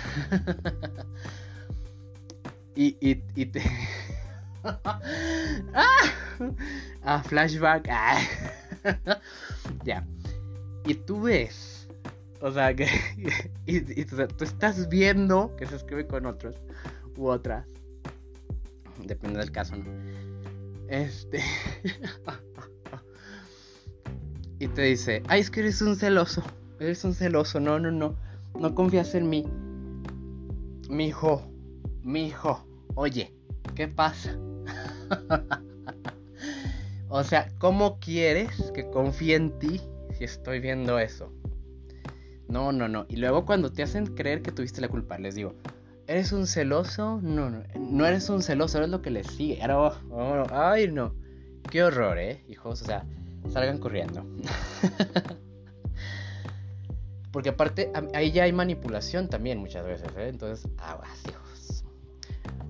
y, 2.74 2.96
y, 3.00 3.22
y 3.34 3.46
te... 3.46 3.62
ah, 7.04 7.22
flashback. 7.24 7.88
Ah. 7.90 8.20
ya. 9.84 10.06
Y 10.84 10.94
tú 10.94 11.22
ves. 11.22 11.75
O 12.40 12.50
sea, 12.50 12.75
que. 12.75 12.87
Y, 13.66 14.05
tú 14.05 14.45
estás 14.45 14.88
viendo 14.88 15.55
que 15.57 15.66
se 15.66 15.76
escribe 15.76 16.07
con 16.07 16.26
otros 16.26 16.57
u 17.16 17.28
otras. 17.28 17.66
Depende 19.05 19.40
del 19.40 19.50
caso, 19.50 19.76
¿no? 19.76 19.85
Este. 20.88 21.43
y 24.61 24.69
te 24.69 24.83
dice: 24.83 25.23
Ay, 25.26 25.40
es 25.40 25.50
que 25.50 25.61
eres 25.61 25.83
un 25.83 25.97
celoso. 25.97 26.43
Eres 26.78 27.05
un 27.05 27.14
celoso. 27.14 27.59
No, 27.59 27.81
no, 27.81 27.90
no. 27.90 28.16
No 28.59 28.75
confías 28.75 29.14
en 29.14 29.28
mí. 29.28 29.45
Mi 30.88 31.07
hijo. 31.07 31.43
Mi 32.02 32.28
hijo. 32.28 32.64
Oye, 32.95 33.35
¿qué 33.75 33.88
pasa? 33.88 34.38
O 37.09 37.23
sea, 37.23 37.49
¿cómo 37.59 38.00
quieres 38.00 38.73
que 38.75 38.90
confíe 38.90 39.37
en 39.37 39.57
ti 39.59 39.81
si 40.19 40.25
estoy 40.25 40.59
viendo 40.59 40.99
eso? 40.99 41.33
No, 42.48 42.72
no, 42.72 42.88
no. 42.88 43.06
Y 43.08 43.16
luego 43.16 43.44
cuando 43.44 43.72
te 43.72 43.82
hacen 43.82 44.06
creer 44.14 44.42
que 44.42 44.52
tuviste 44.52 44.80
la 44.80 44.88
culpa, 44.88 45.18
les 45.18 45.34
digo, 45.34 45.54
¿eres 46.06 46.32
un 46.32 46.46
celoso? 46.46 47.20
No, 47.22 47.50
no, 47.50 47.62
no 47.78 48.06
eres 48.06 48.28
un 48.28 48.42
celoso, 48.42 48.78
eres 48.78 48.90
lo 48.90 49.02
que 49.02 49.10
les 49.10 49.26
sigue. 49.26 49.60
Oh, 49.70 49.92
oh, 50.10 50.44
ay, 50.52 50.88
no. 50.90 51.14
Qué 51.70 51.82
horror, 51.82 52.18
¿eh? 52.18 52.44
Hijos, 52.48 52.82
o 52.82 52.84
sea, 52.84 53.04
salgan 53.50 53.78
corriendo. 53.78 54.24
Porque 57.32 57.50
aparte, 57.50 57.92
ahí 58.14 58.32
ya 58.32 58.44
hay 58.44 58.52
manipulación 58.52 59.28
también 59.28 59.58
muchas 59.58 59.84
veces, 59.84 60.08
¿eh? 60.16 60.28
Entonces, 60.28 60.70
aguas, 60.78 61.10
hijos. 61.28 61.84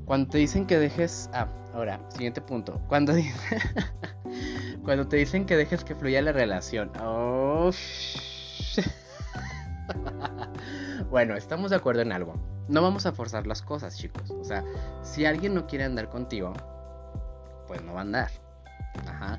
Cuando 0.07 0.31
te 0.31 0.39
dicen 0.39 0.67
que 0.67 0.79
dejes... 0.79 1.31
Ah, 1.33 1.49
ahora, 1.75 2.01
siguiente 2.11 2.41
punto. 2.41 2.81
Cuando. 2.89 3.13
Cuando 4.85 5.07
te 5.09 5.17
dicen 5.17 5.47
que 5.47 5.57
dejes 5.57 5.85
que 5.85 5.95
fluya 5.95 6.23
la 6.23 6.33
relación. 6.33 6.91
Oh, 7.01 7.71
bueno, 11.17 11.35
estamos 11.35 11.71
de 11.71 11.77
acuerdo 11.77 12.03
en 12.03 12.13
algo. 12.13 12.35
No 12.69 12.83
vamos 12.83 13.07
a 13.07 13.13
forzar 13.13 13.47
las 13.47 13.63
cosas, 13.63 13.97
chicos. 13.97 14.31
O 14.33 14.45
sea, 14.45 14.63
si 15.01 15.25
alguien 15.25 15.55
no 15.55 15.67
quiere 15.67 15.85
andar 15.85 16.11
contigo, 16.11 16.53
pues 17.67 17.83
no 17.83 17.95
va 17.95 18.01
a 18.01 18.03
andar. 18.03 18.31
Ajá. 19.09 19.39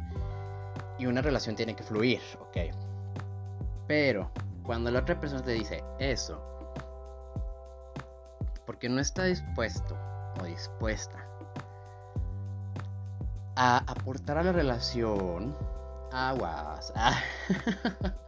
Y 0.97 1.05
una 1.05 1.21
relación 1.21 1.55
tiene 1.55 1.75
que 1.75 1.83
fluir, 1.83 2.19
ok. 2.39 2.73
Pero 3.85 4.31
cuando 4.63 4.89
la 4.89 5.01
otra 5.01 5.19
persona 5.19 5.43
te 5.43 5.51
dice 5.51 5.83
eso, 5.99 6.41
porque 8.65 8.89
no 8.89 8.99
está 8.99 9.25
dispuesto 9.25 9.95
o 10.41 10.45
dispuesta 10.45 11.29
a 13.55 13.83
aportar 13.85 14.39
a 14.39 14.43
la 14.43 14.51
relación, 14.51 15.55
aguas. 16.11 16.91
Ah. 16.95 17.21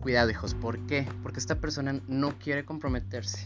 Cuidado, 0.00 0.30
hijos, 0.30 0.54
¿por 0.54 0.78
qué? 0.86 1.06
Porque 1.22 1.40
esta 1.40 1.60
persona 1.60 2.00
no 2.08 2.38
quiere 2.38 2.64
comprometerse. 2.64 3.44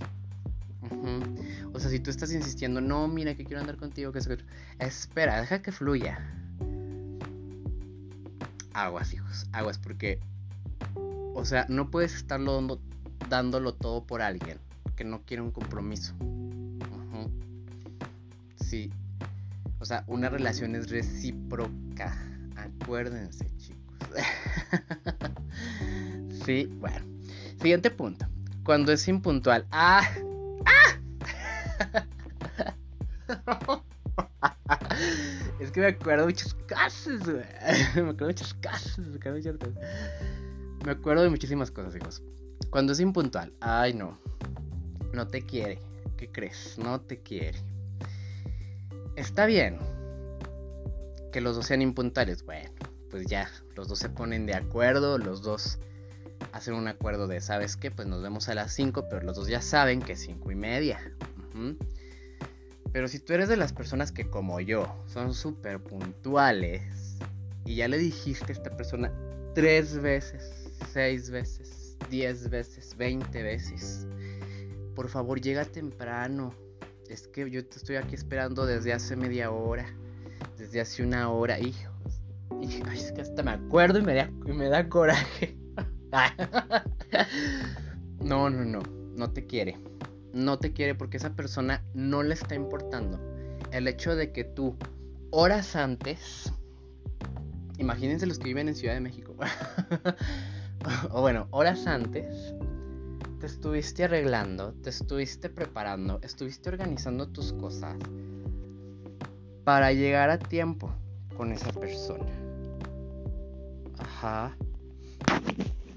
O 1.73 1.80
sea, 1.80 1.90
si 1.90 2.00
tú 2.00 2.11
estás 2.11 2.32
insistiendo, 2.32 2.80
no, 2.80 3.09
mira 3.09 3.35
que 3.35 3.44
quiero 3.44 3.61
andar 3.61 3.76
contigo, 3.76 4.12
que 4.12 4.18
es 4.18 4.28
espera, 4.78 5.40
deja 5.40 5.62
que 5.62 5.73
fluya. 5.73 6.18
Aguas, 8.75 9.12
hijos, 9.12 9.47
aguas, 9.52 9.78
porque, 9.78 10.18
o 11.35 11.44
sea, 11.44 11.66
no 11.68 11.90
puedes 11.90 12.14
estarlo 12.14 12.80
dándolo 13.28 13.75
todo 13.75 14.04
por 14.04 14.23
alguien 14.23 14.59
que 14.97 15.04
no 15.04 15.23
quiere 15.23 15.42
un 15.42 15.50
compromiso. 15.50 16.14
Sí, 18.56 18.90
o 19.80 19.85
sea, 19.85 20.04
una 20.06 20.28
relación 20.30 20.75
es 20.75 20.88
recíproca. 20.88 22.16
Acuérdense, 22.56 23.47
chicos. 23.59 23.99
sí, 26.45 26.67
bueno. 26.81 27.05
Siguiente 27.61 27.91
punto. 27.91 28.27
Cuando 28.65 28.93
es 28.93 29.07
impuntual. 29.09 29.67
¡Ah! 29.71 30.03
¡Ah! 30.67 30.99
Es 35.61 35.71
que 35.71 35.81
me 35.81 35.87
acuerdo 35.87 36.27
muchas 36.27 36.55
cosas, 36.55 37.21
güey. 37.25 37.45
Me 37.95 38.11
acuerdo 38.11 38.27
muchas 38.27 38.57
me 38.99 39.17
acuerdo 39.17 39.39
muchas 39.39 39.57
cosas. 39.57 39.75
Me 40.85 40.93
acuerdo 40.93 41.23
de 41.23 41.31
muchísimas 41.31 41.71
cosas, 41.71 41.95
hijos. 41.95 42.23
Cuando 42.71 42.93
es 42.93 43.01
impuntual, 43.01 43.53
ay 43.61 43.95
no. 43.95 44.19
No 45.13 45.27
te 45.29 45.43
quiere. 45.43 45.79
¿Qué 46.17 46.31
crees? 46.31 46.79
No 46.79 47.01
te 47.01 47.21
quiere. 47.21 47.59
Está 49.17 49.47
bien 49.47 49.79
que 51.33 51.41
los 51.41 51.57
dos 51.57 51.67
sean 51.67 51.83
impuntuales. 51.83 52.45
Bueno, 52.45 52.71
pues 53.11 53.27
ya, 53.27 53.49
los 53.77 53.89
dos 53.89 53.99
se 53.99 54.09
ponen 54.09 54.47
de 54.47 54.55
acuerdo, 54.55 55.19
los 55.19 55.43
dos 55.43 55.79
hacen 56.52 56.75
un 56.75 56.87
acuerdo 56.87 57.26
de, 57.26 57.40
¿sabes 57.40 57.76
qué? 57.76 57.90
Pues 57.90 58.06
nos 58.06 58.23
vemos 58.23 58.49
a 58.49 58.54
las 58.54 58.73
5, 58.73 59.09
pero 59.09 59.23
los 59.23 59.37
dos 59.37 59.49
ya 59.49 59.62
saben 59.62 60.00
que 60.00 60.12
es 60.12 60.21
5 60.21 60.52
y 60.52 60.54
media. 60.54 61.00
Pero 62.92 63.09
si 63.09 63.18
tú 63.18 63.32
eres 63.32 63.49
de 63.49 63.56
las 63.56 63.73
personas 63.73 64.12
que 64.12 64.28
como 64.28 64.61
yo 64.61 64.87
son 65.06 65.35
súper 65.35 65.80
puntuales 65.80 67.16
y 67.64 67.76
ya 67.76 67.88
le 67.88 67.99
dijiste 67.99 68.52
a 68.52 68.54
esta 68.54 68.76
persona 68.76 69.12
tres 69.54 70.00
veces, 70.00 70.71
seis 70.92 71.30
veces, 71.30 71.97
diez 72.11 72.50
veces, 72.50 72.94
veinte 72.97 73.42
veces, 73.42 74.06
por 74.94 75.09
favor 75.09 75.40
llega 75.40 75.64
temprano. 75.64 76.54
Es 77.09 77.28
que 77.28 77.50
yo 77.50 77.64
te 77.64 77.78
estoy 77.78 77.97
aquí 77.97 78.14
esperando 78.14 78.66
desde 78.66 78.92
hace 78.92 79.16
media 79.16 79.50
hora, 79.50 79.87
desde 80.59 80.80
hace 80.80 81.02
una 81.02 81.30
hora, 81.30 81.59
hijos. 81.59 81.92
es 82.94 83.12
que 83.12 83.23
hasta 83.23 83.42
me 83.42 83.52
acuerdo 83.52 83.99
y 83.99 84.02
me 84.02 84.14
da, 84.14 84.30
y 84.47 84.52
me 84.52 84.68
da 84.68 84.88
coraje. 84.88 85.62
no, 88.21 88.50
no, 88.50 88.64
no, 88.64 88.83
no 89.16 89.31
te 89.31 89.47
quiere 89.47 89.78
no 90.33 90.59
te 90.59 90.73
quiere 90.73 90.95
porque 90.95 91.19
esa 91.19 91.35
persona 91.35 91.85
no 91.95 92.23
le 92.23 92.35
está 92.35 92.54
importando. 92.54 93.21
El 93.71 93.88
hecho 93.88 94.16
de 94.16 94.33
que 94.33 94.45
tú, 94.45 94.76
horas 95.31 95.76
antes, 95.76 96.52
imagínense 97.78 98.26
los 98.26 98.38
que 98.38 98.47
viven 98.47 98.69
en 98.69 98.75
Ciudad 98.75 98.95
de 98.95 99.00
México, 99.00 99.35
o 101.11 101.21
bueno, 101.21 101.47
horas 101.50 101.87
antes, 101.87 102.54
te 103.40 103.47
estuviste 103.47 104.04
arreglando, 104.04 104.73
te 104.83 104.90
estuviste 104.90 105.49
preparando, 105.49 106.21
estuviste 106.23 106.69
organizando 106.69 107.28
tus 107.28 107.52
cosas 107.54 107.97
para 109.64 109.92
llegar 109.92 110.31
a 110.31 110.38
tiempo 110.38 110.92
con 111.37 111.52
esa 111.52 111.73
persona. 111.73 112.26
Ajá. 113.99 114.57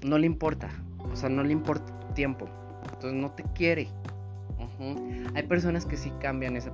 No 0.04 0.18
le 0.18 0.26
importa, 0.26 0.68
o 0.98 1.16
sea, 1.16 1.28
no 1.28 1.42
le 1.42 1.52
importa 1.52 1.92
tiempo. 2.14 2.48
Entonces 2.84 3.14
no 3.14 3.30
te 3.32 3.42
quiere. 3.54 3.88
Hay 5.34 5.42
personas 5.44 5.86
que 5.86 5.96
sí 5.96 6.12
cambian 6.20 6.56
esa, 6.56 6.70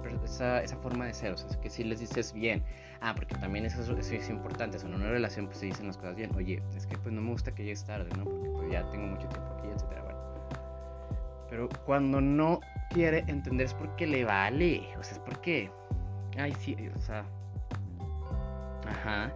esa, 0.62 0.76
forma 0.76 1.06
de 1.06 1.14
ser, 1.14 1.32
o 1.32 1.36
sea, 1.36 1.48
que 1.60 1.70
sí 1.70 1.84
les 1.84 2.00
dices 2.00 2.32
bien. 2.32 2.62
Ah, 3.00 3.14
porque 3.14 3.34
también 3.34 3.64
eso, 3.64 3.96
es 3.96 4.30
importante, 4.30 4.76
o 4.76 4.80
sea, 4.80 4.88
en 4.88 4.96
una 4.96 5.08
relación 5.08 5.46
pues 5.46 5.58
se 5.58 5.66
dicen 5.66 5.86
las 5.86 5.96
cosas 5.96 6.16
bien. 6.16 6.30
Oye, 6.36 6.62
es 6.76 6.86
que 6.86 6.96
pues 6.98 7.14
no 7.14 7.20
me 7.20 7.30
gusta 7.30 7.54
que 7.54 7.62
llegues 7.64 7.84
tarde, 7.84 8.08
¿no? 8.16 8.24
Porque 8.24 8.48
pues 8.50 8.72
ya 8.72 8.88
tengo 8.90 9.06
mucho 9.06 9.28
tiempo 9.28 9.54
aquí, 9.58 9.68
etcétera, 9.68 10.02
bueno. 10.02 10.18
Pero 11.48 11.68
cuando 11.84 12.20
no 12.20 12.60
quiere 12.90 13.24
entender 13.26 13.66
es 13.66 13.74
porque 13.74 14.06
le 14.06 14.24
vale, 14.24 14.88
o 14.98 15.02
sea, 15.02 15.14
es 15.14 15.18
porque... 15.18 15.70
Ay, 16.38 16.54
sí, 16.60 16.76
o 16.96 17.00
sea... 17.00 17.24
Ajá. 18.88 19.32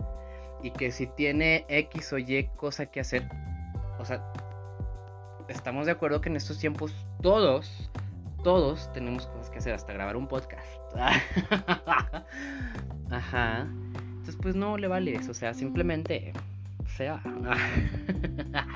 Y 0.62 0.70
que 0.70 0.90
si 0.90 1.06
tiene 1.06 1.64
X 1.68 2.12
o 2.12 2.18
Y 2.18 2.48
cosa 2.56 2.86
que 2.86 3.00
hacer, 3.00 3.28
sea, 4.06 4.22
estamos 5.48 5.86
de 5.86 5.92
acuerdo 5.92 6.20
que 6.20 6.28
en 6.28 6.36
estos 6.36 6.58
tiempos 6.58 6.92
todos 7.22 7.90
todos 8.46 8.90
tenemos 8.92 9.26
cosas 9.26 9.50
que 9.50 9.58
hacer, 9.58 9.74
hasta 9.74 9.92
grabar 9.92 10.16
un 10.16 10.28
podcast. 10.28 10.64
Ajá. 13.10 13.66
Entonces, 13.98 14.36
pues 14.40 14.54
no 14.54 14.78
le 14.78 14.86
vale 14.86 15.16
eso, 15.16 15.32
o 15.32 15.34
sea, 15.34 15.52
simplemente 15.52 16.32
se 16.96 17.08
va. 17.08 17.20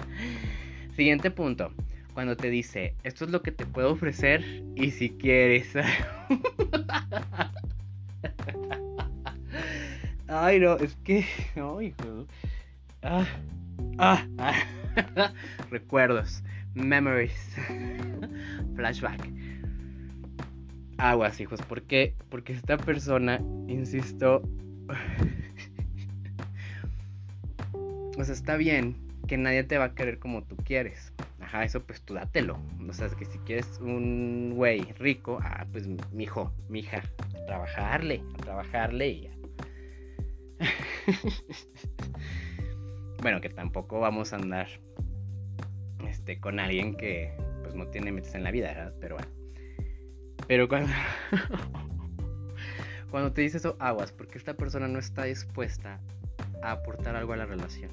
Siguiente 0.96 1.30
punto. 1.30 1.72
Cuando 2.14 2.36
te 2.36 2.50
dice, 2.50 2.96
esto 3.04 3.24
es 3.24 3.30
lo 3.30 3.42
que 3.42 3.52
te 3.52 3.64
puedo 3.64 3.92
ofrecer 3.92 4.64
y 4.74 4.90
si 4.90 5.10
quieres. 5.10 5.72
Ay, 10.26 10.58
no, 10.58 10.78
es 10.78 10.96
que. 11.04 11.24
Ay, 11.54 11.94
ah, 13.02 13.26
ah, 13.98 14.26
ah. 14.38 14.54
Recuerdos, 15.70 16.42
memories, 16.74 17.56
flashback 18.76 19.30
aguas, 21.00 21.40
hijos. 21.40 21.60
¿Por 21.62 21.82
qué? 21.82 22.14
Porque 22.28 22.52
esta 22.52 22.76
persona, 22.76 23.40
insisto, 23.68 24.42
o 28.18 28.24
sea, 28.24 28.34
está 28.34 28.56
bien 28.56 28.96
que 29.26 29.38
nadie 29.38 29.64
te 29.64 29.78
va 29.78 29.86
a 29.86 29.94
querer 29.94 30.18
como 30.18 30.42
tú 30.42 30.56
quieres. 30.56 31.14
Ajá, 31.40 31.64
eso 31.64 31.82
pues 31.82 32.02
tú 32.02 32.12
dátelo. 32.14 32.58
O 32.88 32.92
sea, 32.92 33.08
que 33.08 33.24
si 33.24 33.38
quieres 33.38 33.78
un 33.80 34.52
güey 34.54 34.92
rico, 34.98 35.38
ah, 35.42 35.66
pues 35.72 35.86
mi 35.86 36.24
hijo, 36.24 36.52
mi 36.68 36.80
hija, 36.80 37.02
a 37.34 37.46
trabajarle, 37.46 38.22
a 38.34 38.36
trabajarle 38.38 39.08
y 39.08 39.22
ya. 39.22 39.30
Bueno, 43.22 43.40
que 43.40 43.50
tampoco 43.50 44.00
vamos 44.00 44.32
a 44.32 44.36
andar 44.36 44.68
este, 46.08 46.40
con 46.40 46.58
alguien 46.58 46.96
que 46.96 47.32
pues 47.62 47.74
no 47.74 47.86
tiene 47.88 48.12
metas 48.12 48.34
en 48.34 48.44
la 48.44 48.50
vida, 48.50 48.68
¿verdad? 48.68 48.94
Pero 49.00 49.16
bueno. 49.16 49.30
Pero 50.48 50.68
cuando, 50.68 50.92
cuando 53.10 53.32
te 53.32 53.42
dice 53.42 53.58
eso, 53.58 53.76
aguas, 53.78 54.12
porque 54.12 54.38
esta 54.38 54.54
persona 54.54 54.88
no 54.88 54.98
está 54.98 55.24
dispuesta 55.24 56.00
a 56.62 56.72
aportar 56.72 57.14
algo 57.14 57.34
a 57.34 57.36
la 57.36 57.46
relación. 57.46 57.90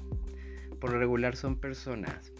Por 0.80 0.92
lo 0.92 0.98
regular 0.98 1.36
son 1.36 1.56
personas 1.56 2.32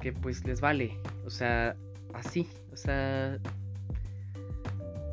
que 0.00 0.12
pues 0.12 0.44
les 0.44 0.60
vale, 0.60 0.98
o 1.24 1.30
sea, 1.30 1.76
así, 2.14 2.48
o 2.72 2.76
sea, 2.76 3.38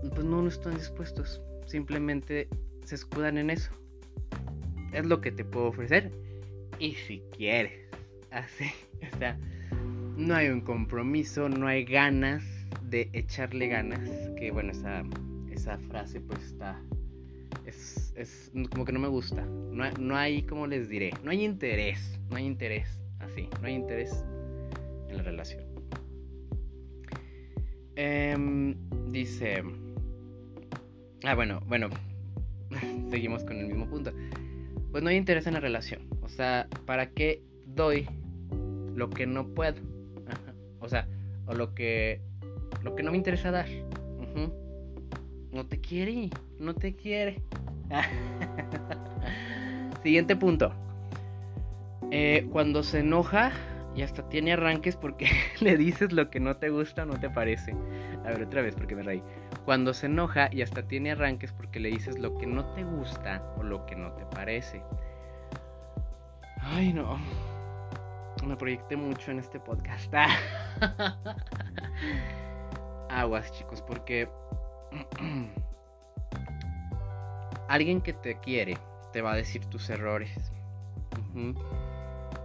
pues 0.01 0.25
no, 0.25 0.41
no 0.41 0.47
están 0.47 0.75
dispuestos, 0.75 1.41
simplemente 1.65 2.47
se 2.83 2.95
escudan 2.95 3.37
en 3.37 3.49
eso. 3.49 3.71
Es 4.91 5.05
lo 5.05 5.21
que 5.21 5.31
te 5.31 5.43
puedo 5.45 5.67
ofrecer 5.67 6.11
y 6.83 6.95
si 6.95 7.23
quieres, 7.31 7.71
así, 8.29 8.65
o 9.13 9.17
sea, 9.17 9.39
no 10.17 10.35
hay 10.35 10.49
un 10.49 10.59
compromiso, 10.59 11.47
no 11.47 11.65
hay 11.65 11.85
ganas, 11.85 12.43
de 12.89 13.09
echarle 13.13 13.69
ganas, 13.69 14.01
que 14.35 14.51
bueno, 14.51 14.71
esa, 14.71 15.01
esa 15.49 15.77
frase 15.77 16.19
pues 16.19 16.43
está... 16.43 16.77
Es, 17.65 18.13
es 18.17 18.51
como 18.69 18.83
que 18.83 18.91
no 18.91 18.99
me 18.99 19.07
gusta. 19.07 19.45
No, 19.45 19.89
no 19.91 20.17
hay, 20.17 20.43
como 20.43 20.67
les 20.67 20.89
diré, 20.89 21.11
no 21.23 21.31
hay 21.31 21.45
interés, 21.45 22.19
no 22.29 22.35
hay 22.35 22.45
interés, 22.45 22.99
así, 23.19 23.47
no 23.61 23.67
hay 23.67 23.75
interés 23.75 24.25
en 25.07 25.15
la 25.15 25.23
relación. 25.23 25.63
Em, 27.95 28.75
dice... 29.09 29.63
Ah, 31.23 31.35
bueno, 31.35 31.61
bueno, 31.65 31.87
seguimos 33.09 33.45
con 33.45 33.57
el 33.57 33.67
mismo 33.67 33.87
punto. 33.87 34.11
Pues 34.91 35.01
no 35.01 35.09
hay 35.09 35.15
interés 35.15 35.47
en 35.47 35.53
la 35.53 35.61
relación. 35.61 36.12
O 36.23 36.29
sea, 36.29 36.67
¿para 36.85 37.11
qué 37.11 37.43
doy 37.65 38.07
lo 38.95 39.09
que 39.09 39.25
no 39.25 39.47
puedo? 39.47 39.81
O 40.79 40.89
sea, 40.89 41.07
o 41.45 41.53
lo 41.53 41.73
que 41.73 42.21
lo 42.81 42.95
que 42.95 43.03
no 43.03 43.11
me 43.11 43.17
interesa 43.17 43.51
dar. 43.51 43.67
No 45.53 45.67
te 45.67 45.79
quiere, 45.79 46.31
no 46.57 46.73
te 46.73 46.95
quiere. 46.95 47.39
Siguiente 50.03 50.35
punto. 50.35 50.73
Eh, 52.09 52.47
cuando 52.51 52.81
se 52.81 53.01
enoja 53.01 53.51
y 53.95 54.01
hasta 54.01 54.27
tiene 54.29 54.53
arranques 54.53 54.95
porque 54.95 55.27
le 55.61 55.77
dices 55.77 56.11
lo 56.11 56.31
que 56.31 56.39
no 56.39 56.57
te 56.57 56.69
gusta 56.69 57.03
o 57.03 57.05
no 57.05 57.19
te 57.19 57.29
parece. 57.29 57.75
A 58.25 58.29
ver, 58.29 58.41
otra 58.41 58.63
vez 58.63 58.73
porque 58.73 58.95
me 58.95 59.03
reí. 59.03 59.21
Cuando 59.63 59.93
se 59.93 60.07
enoja 60.07 60.49
y 60.51 60.63
hasta 60.63 60.87
tiene 60.87 61.11
arranques 61.11 61.53
porque 61.53 61.79
le 61.79 61.89
dices 61.89 62.17
lo 62.17 62.35
que 62.35 62.47
no 62.47 62.65
te 62.73 62.83
gusta 62.83 63.43
o 63.55 63.61
lo 63.61 63.85
que 63.85 63.95
no 63.95 64.11
te 64.13 64.25
parece. 64.25 64.81
Ay, 66.65 66.93
no. 66.93 67.17
Me 68.45 68.55
proyecté 68.57 68.95
mucho 68.97 69.31
en 69.31 69.39
este 69.39 69.59
podcast. 69.59 70.13
aguas, 73.13 73.51
chicos, 73.51 73.81
porque 73.81 74.27
alguien 77.69 78.01
que 78.01 78.13
te 78.13 78.39
quiere 78.39 78.77
te 79.11 79.21
va 79.21 79.33
a 79.33 79.35
decir 79.35 79.65
tus 79.67 79.89
errores 79.89 80.31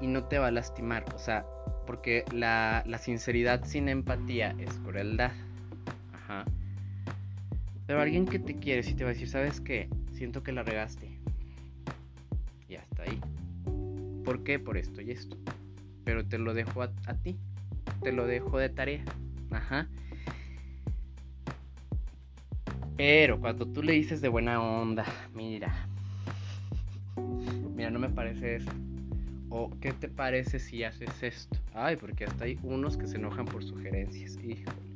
y 0.01 0.07
no 0.07 0.25
te 0.25 0.39
va 0.39 0.49
a 0.49 0.51
lastimar, 0.51 1.05
o 1.15 1.19
sea, 1.19 1.45
porque 1.87 2.25
la, 2.33 2.83
la 2.87 2.99
sinceridad 2.99 3.65
sin 3.65 3.89
empatía 3.89 4.55
es 4.59 4.71
crueldad. 4.85 5.33
Ajá. 6.13 6.45
Pero 7.87 8.01
alguien 8.01 8.27
que 8.27 8.39
te 8.39 8.57
quiere 8.57 8.83
sí 8.83 8.95
te 8.95 9.05
va 9.05 9.11
a 9.11 9.13
decir, 9.15 9.29
¿sabes 9.29 9.61
qué? 9.61 9.89
Siento 10.13 10.43
que 10.43 10.53
la 10.53 10.63
regaste. 10.63 11.19
Y 12.69 12.77
hasta 12.77 13.03
ahí. 13.03 13.19
¿Por 14.29 14.45
qué? 14.45 14.59
Por 14.59 14.77
esto 14.77 15.01
y 15.01 15.11
esto. 15.11 15.39
Pero 16.05 16.23
te 16.23 16.37
lo 16.37 16.53
dejo 16.53 16.83
a, 16.83 16.91
ti. 17.23 17.39
Te 18.03 18.13
lo 18.13 18.27
dejo 18.27 18.59
de 18.59 18.69
tarea. 18.69 19.03
Ajá. 19.51 19.89
Pero 22.99 23.41
cuando 23.41 23.65
tú 23.65 23.83
le 23.83 23.95
dices 23.95 24.21
de 24.21 24.29
buena 24.29 24.61
onda, 24.61 25.07
mira, 25.33 25.89
mira, 27.75 27.89
no 27.89 27.99
me 27.99 28.11
parece 28.11 28.57
esto. 28.57 28.73
O 29.49 29.71
¿qué 29.81 29.95
te 29.95 30.09
parece 30.09 30.59
si 30.59 30.85
haces 30.85 31.23
esto? 31.23 31.57
Ay, 31.73 31.97
porque 31.97 32.27
hasta 32.27 32.45
hay 32.45 32.59
unos 32.63 32.99
que 32.99 33.07
se 33.07 33.17
enojan 33.17 33.47
por 33.47 33.65
sugerencias. 33.65 34.37
Híjole. 34.45 34.95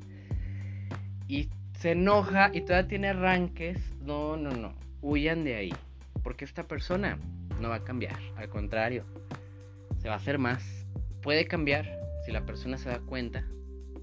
Y 1.26 1.48
se 1.78 1.92
enoja 1.92 2.50
y 2.52 2.60
todavía 2.60 2.86
tiene 2.86 3.08
arranques. 3.08 3.78
No, 4.02 4.36
no, 4.36 4.50
no. 4.50 4.74
Huyan 5.00 5.42
de 5.42 5.54
ahí. 5.54 5.74
Porque 6.22 6.44
esta 6.44 6.64
persona 6.68 7.18
no 7.62 7.70
va 7.70 7.76
a 7.76 7.84
cambiar. 7.84 8.18
Al 8.36 8.50
contrario, 8.50 9.06
se 10.02 10.08
va 10.08 10.14
a 10.14 10.18
hacer 10.18 10.38
más. 10.38 10.84
Puede 11.22 11.46
cambiar 11.46 11.88
si 12.26 12.32
la 12.32 12.44
persona 12.44 12.76
se 12.76 12.88
da 12.88 12.98
cuenta 12.98 13.46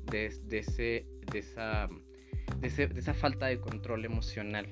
de, 0.09 0.27
ese, 0.51 1.05
de, 1.31 1.39
esa, 1.39 1.89
de, 2.57 2.67
esa 2.67 3.13
falta 3.13 3.47
de 3.47 3.59
control 3.59 4.05
emocional. 4.05 4.65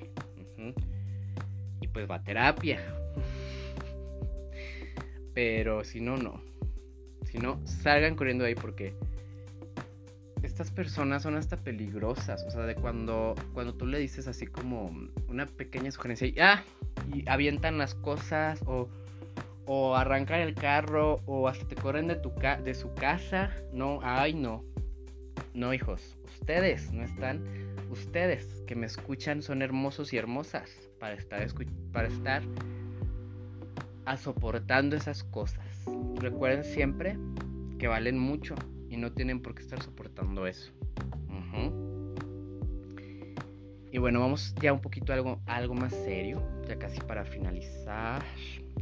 Y 1.80 1.88
pues 1.88 2.10
va 2.10 2.16
a 2.16 2.24
terapia. 2.24 2.80
Pero 5.34 5.84
si 5.84 6.00
no, 6.00 6.16
no. 6.16 6.42
Si 7.24 7.38
no, 7.38 7.60
salgan 7.66 8.16
corriendo 8.16 8.46
ahí 8.46 8.54
porque 8.54 8.94
estas 10.42 10.70
personas 10.70 11.22
son 11.22 11.36
hasta 11.36 11.58
peligrosas. 11.58 12.42
O 12.44 12.50
sea, 12.50 12.62
de 12.62 12.74
cuando, 12.74 13.34
cuando 13.52 13.74
tú 13.74 13.86
le 13.86 13.98
dices 13.98 14.26
así 14.28 14.46
como 14.46 14.90
una 15.28 15.44
pequeña 15.44 15.90
sugerencia 15.90 16.26
y, 16.26 16.38
ah, 16.40 16.64
y 17.12 17.28
avientan 17.28 17.76
las 17.76 17.94
cosas 17.94 18.62
o, 18.64 18.88
o 19.68 19.94
arrancan 19.94 20.40
el 20.40 20.54
carro 20.54 21.20
o 21.26 21.46
hasta 21.46 21.68
te 21.68 21.76
corren 21.76 22.08
de, 22.08 22.16
tu 22.16 22.32
de 22.64 22.74
su 22.74 22.92
casa. 22.94 23.50
No, 23.72 24.00
ay, 24.02 24.34
no. 24.34 24.64
No, 25.54 25.72
hijos. 25.74 26.16
Ustedes 26.24 26.90
no 26.92 27.04
están. 27.04 27.44
Ustedes 27.90 28.64
que 28.66 28.74
me 28.74 28.86
escuchan 28.86 29.42
son 29.42 29.62
hermosos 29.62 30.12
y 30.12 30.16
hermosas 30.16 30.70
para 30.98 31.14
estar, 31.14 31.46
para 31.92 32.08
estar 32.08 32.42
soportando 34.16 34.96
esas 34.96 35.22
cosas. 35.22 35.84
Recuerden 36.16 36.64
siempre 36.64 37.18
que 37.78 37.88
valen 37.88 38.18
mucho 38.18 38.54
y 38.88 38.96
no 38.96 39.12
tienen 39.12 39.40
por 39.40 39.54
qué 39.54 39.62
estar 39.62 39.82
soportando 39.82 40.46
eso. 40.46 40.72
Y 43.90 43.98
bueno, 43.98 44.20
vamos 44.20 44.54
ya 44.60 44.72
un 44.72 44.80
poquito 44.80 45.12
algo, 45.12 45.40
algo 45.46 45.74
más 45.74 45.92
serio, 45.92 46.42
ya 46.68 46.78
casi 46.78 47.00
para 47.00 47.24
finalizar. 47.24 48.22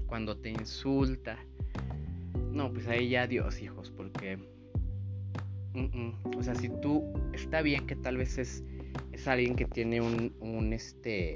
Cuando 0.07 0.37
te 0.37 0.51
insulta. 0.51 1.39
No, 2.53 2.73
pues 2.73 2.87
ahí 2.89 3.11
ya 3.11 3.27
Dios, 3.27 3.61
hijos, 3.61 3.91
porque... 3.91 4.39
O 6.37 6.43
sea, 6.43 6.55
si 6.55 6.69
tú... 6.81 7.05
Está 7.33 7.63
bien 7.63 7.87
que 7.87 7.97
tal 7.97 8.17
vez 8.17 8.39
es, 8.39 8.65
es 9.13 9.29
alguien 9.29 9.57
que 9.57 9.65
tiene 9.65 10.01
un, 10.01 10.35
un 10.41 10.73
este... 10.73 11.35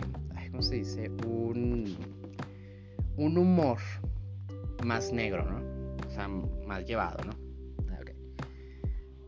¿Cómo 0.51 0.63
se 0.63 0.77
dice? 0.77 1.11
Un 1.27 1.97
un 3.21 3.37
humor 3.37 3.79
más 4.83 5.13
negro, 5.13 5.45
¿no? 5.45 5.59
O 6.07 6.11
sea, 6.11 6.27
más 6.67 6.87
llevado, 6.87 7.23
¿no? 7.25 7.33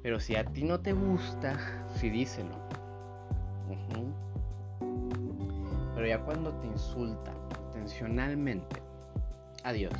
Pero 0.03 0.18
si 0.18 0.35
a 0.35 0.45
ti 0.45 0.64
no 0.64 0.81
te 0.81 0.92
gusta, 0.95 1.87
sí 1.95 2.11
díselo. 2.11 2.57
Pero 5.95 6.07
ya 6.07 6.18
cuando 6.25 6.53
te 6.55 6.66
insulta 6.66 7.33
intencionalmente, 7.68 8.82
adiós. 9.64 9.94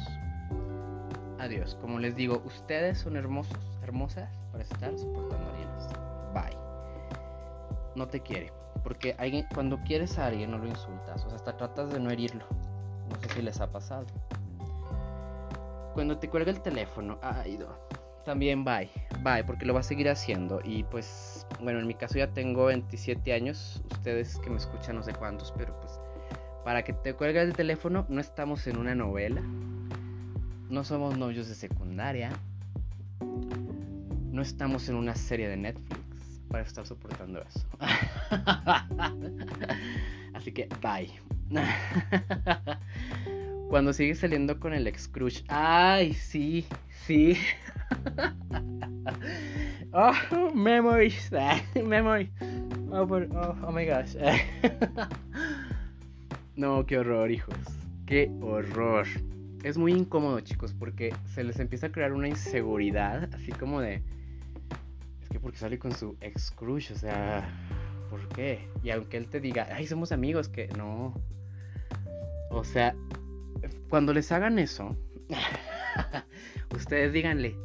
Adiós. 1.39 1.77
Como 1.81 1.99
les 1.99 2.15
digo, 2.15 2.43
ustedes 2.45 2.99
son 2.99 3.17
hermosos, 3.17 3.59
hermosas 3.83 4.31
para 4.53 4.63
estar 4.63 4.97
soportando 4.97 5.47
a 5.47 5.51
alguien 5.51 5.69
Bye. 6.33 6.57
No 7.95 8.07
te 8.07 8.21
quiere. 8.21 8.53
Porque 8.83 9.15
alguien, 9.19 9.47
cuando 9.55 9.79
quieres 9.83 10.19
a 10.19 10.27
alguien 10.27 10.51
no 10.51 10.59
lo 10.59 10.67
insultas. 10.67 11.25
O 11.25 11.29
sea, 11.29 11.37
hasta 11.37 11.57
tratas 11.57 11.93
de 11.93 12.01
no 12.01 12.11
herirlo. 12.11 12.45
No 13.09 13.21
sé 13.21 13.29
si 13.35 13.43
les 13.43 13.61
ha 13.61 13.71
pasado. 13.71 14.07
Cuando 15.95 16.19
te 16.19 16.29
cuelga 16.29 16.51
el 16.51 16.61
teléfono, 16.61 17.19
ay, 17.23 17.59
no. 17.59 17.67
También 18.25 18.65
bye, 18.65 18.89
bye, 19.21 19.43
porque 19.45 19.67
lo 19.67 19.75
va 19.75 19.81
a 19.81 19.83
seguir 19.83 20.09
haciendo. 20.09 20.61
Y 20.65 20.85
pues, 20.85 21.47
bueno, 21.61 21.81
en 21.81 21.87
mi 21.87 21.95
caso 21.95 22.19
ya 22.19 22.29
tengo 22.29 22.67
27 22.67 23.33
años. 23.33 23.83
Ustedes 23.91 24.39
que 24.39 24.49
me 24.49 24.57
escuchan 24.57 24.97
no 24.97 25.03
sé 25.03 25.13
cuántos, 25.13 25.53
pero 25.53 25.79
pues, 25.81 26.01
para 26.65 26.83
que 26.85 26.93
te 26.93 27.15
cuelgue 27.15 27.41
el 27.41 27.55
teléfono, 27.55 28.07
no 28.09 28.21
estamos 28.21 28.67
en 28.67 28.79
una 28.79 28.95
novela. 28.95 29.43
No 30.69 30.85
somos 30.85 31.19
novios 31.19 31.49
de 31.49 31.55
secundaria. 31.55 32.31
No 34.31 34.43
estamos 34.43 34.89
en 34.89 34.97
una 34.97 35.15
serie 35.15 35.49
de 35.49 35.57
Netflix 35.57 36.03
para 36.49 36.63
estar 36.63 36.87
soportando 36.87 37.43
eso. 37.43 37.67
Así 40.35 40.53
que, 40.53 40.69
bye. 40.81 41.11
Cuando 43.69 43.93
sigue 43.93 44.15
saliendo 44.15 44.59
con 44.61 44.73
el 44.73 44.87
ex 44.87 45.09
crush. 45.09 45.43
Ay, 45.49 46.15
sí, 46.15 46.65
sí. 47.07 47.37
oh, 49.93 50.15
memories. 50.55 51.31
Memory. 51.75 52.31
Oh, 52.91 53.03
oh, 53.03 53.57
oh 53.67 53.73
my 53.73 53.85
gosh. 53.87 54.17
No, 56.57 56.85
qué 56.87 56.99
horror, 56.99 57.31
hijos. 57.31 57.57
Qué 58.07 58.31
horror. 58.41 59.07
Es 59.63 59.79
muy 59.79 59.93
incómodo, 59.93 60.41
chicos, 60.41 60.75
porque 60.79 61.15
se 61.33 61.45
les 61.45 61.59
empieza 61.59 61.87
a 61.87 61.93
crear 61.93 62.13
una 62.13 62.29
inseguridad, 62.29 63.33
así 63.35 63.53
como 63.53 63.81
de. 63.81 64.03
Es 65.23 65.29
que 65.31 65.41
porque 65.41 65.59
sale 65.59 65.79
con 65.79 65.95
su 65.95 66.17
ex 66.21 66.51
crush, 66.51 66.93
o 66.93 66.97
sea. 66.97 67.49
¿Por 68.11 68.29
qué? 68.29 68.69
Y 68.83 68.91
aunque 68.91 69.17
él 69.17 69.29
te 69.29 69.41
diga, 69.41 69.67
ay, 69.73 69.87
somos 69.87 70.13
amigos, 70.13 70.49
que 70.49 70.69
no. 70.77 71.15
O 72.51 72.65
sea, 72.65 72.95
cuando 73.89 74.13
les 74.13 74.31
hagan 74.31 74.59
eso, 74.59 74.95
ustedes 76.77 77.15
díganle, 77.15 77.57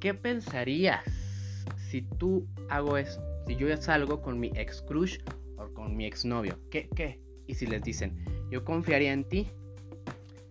¿qué 0.00 0.12
pensarías 0.12 1.04
si 1.88 2.02
tú 2.02 2.46
hago 2.68 2.98
eso? 2.98 3.22
Si 3.46 3.56
yo 3.56 3.74
salgo 3.78 4.20
con 4.20 4.38
mi 4.38 4.52
ex 4.54 4.82
crush 4.82 5.18
o 5.56 5.72
con 5.72 5.96
mi 5.96 6.04
ex 6.04 6.26
novio, 6.26 6.58
¿qué? 6.70 6.90
¿Qué? 6.94 7.27
Y 7.48 7.54
si 7.54 7.66
les 7.66 7.82
dicen, 7.82 8.16
yo 8.50 8.64
confiaría 8.64 9.12
en 9.12 9.24
ti, 9.24 9.48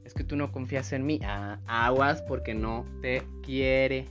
es 0.03 0.13
que 0.13 0.25
tú 0.25 0.35
no 0.35 0.51
confías 0.51 0.91
en 0.91 1.05
mí. 1.05 1.21
Aguas 1.67 2.21
porque 2.23 2.53
no 2.53 2.85
te 3.01 3.23
quiere. 3.43 4.09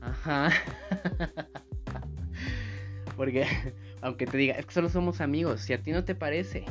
Ajá. 0.00 0.50
porque, 3.16 3.46
aunque 4.00 4.26
te 4.26 4.36
diga, 4.36 4.54
es 4.54 4.66
que 4.66 4.72
solo 4.72 4.88
somos 4.88 5.20
amigos, 5.20 5.60
si 5.60 5.72
a 5.72 5.82
ti 5.82 5.92
no 5.92 6.04
te 6.04 6.14
parece, 6.14 6.64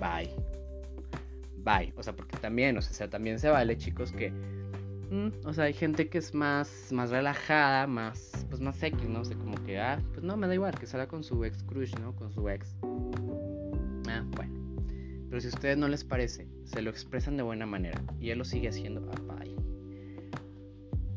bye. 0.00 0.30
Bye. 1.64 1.92
O 1.96 2.02
sea, 2.02 2.14
porque 2.14 2.36
también, 2.36 2.76
o 2.76 2.82
sea, 2.82 3.08
también 3.08 3.38
se 3.38 3.48
vale, 3.48 3.76
chicos, 3.76 4.12
que. 4.12 4.30
Mm, 5.10 5.46
o 5.46 5.52
sea, 5.52 5.64
hay 5.64 5.72
gente 5.72 6.08
que 6.08 6.18
es 6.18 6.34
más, 6.34 6.92
más 6.92 7.10
relajada, 7.10 7.86
más, 7.86 8.46
pues 8.50 8.60
más 8.60 8.82
X, 8.82 9.08
¿no? 9.08 9.20
O 9.20 9.24
sea, 9.24 9.36
como 9.36 9.54
que, 9.64 9.80
ah, 9.80 9.98
pues 10.12 10.22
no, 10.22 10.36
me 10.36 10.46
da 10.46 10.54
igual, 10.54 10.78
que 10.78 10.86
salga 10.86 11.08
con 11.08 11.24
su 11.24 11.42
ex 11.44 11.62
crush, 11.62 11.94
¿no? 12.00 12.14
Con 12.14 12.32
su 12.32 12.48
ex. 12.48 12.76
Bueno. 14.22 14.54
Pero 15.28 15.40
si 15.40 15.48
a 15.48 15.50
ustedes 15.50 15.76
no 15.76 15.88
les 15.88 16.04
parece, 16.04 16.46
se 16.64 16.82
lo 16.82 16.90
expresan 16.90 17.36
de 17.36 17.42
buena 17.42 17.66
manera 17.66 18.00
y 18.20 18.30
él 18.30 18.38
lo 18.38 18.44
sigue 18.44 18.68
haciendo, 18.68 19.10
ah, 19.12 19.34
bye. 19.34 19.54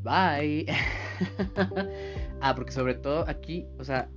Bye. 0.04 0.66
ah, 2.42 2.56
porque 2.56 2.72
sobre 2.72 2.96
todo 2.96 3.28
aquí, 3.28 3.66
o 3.78 3.84
sea, 3.84 4.10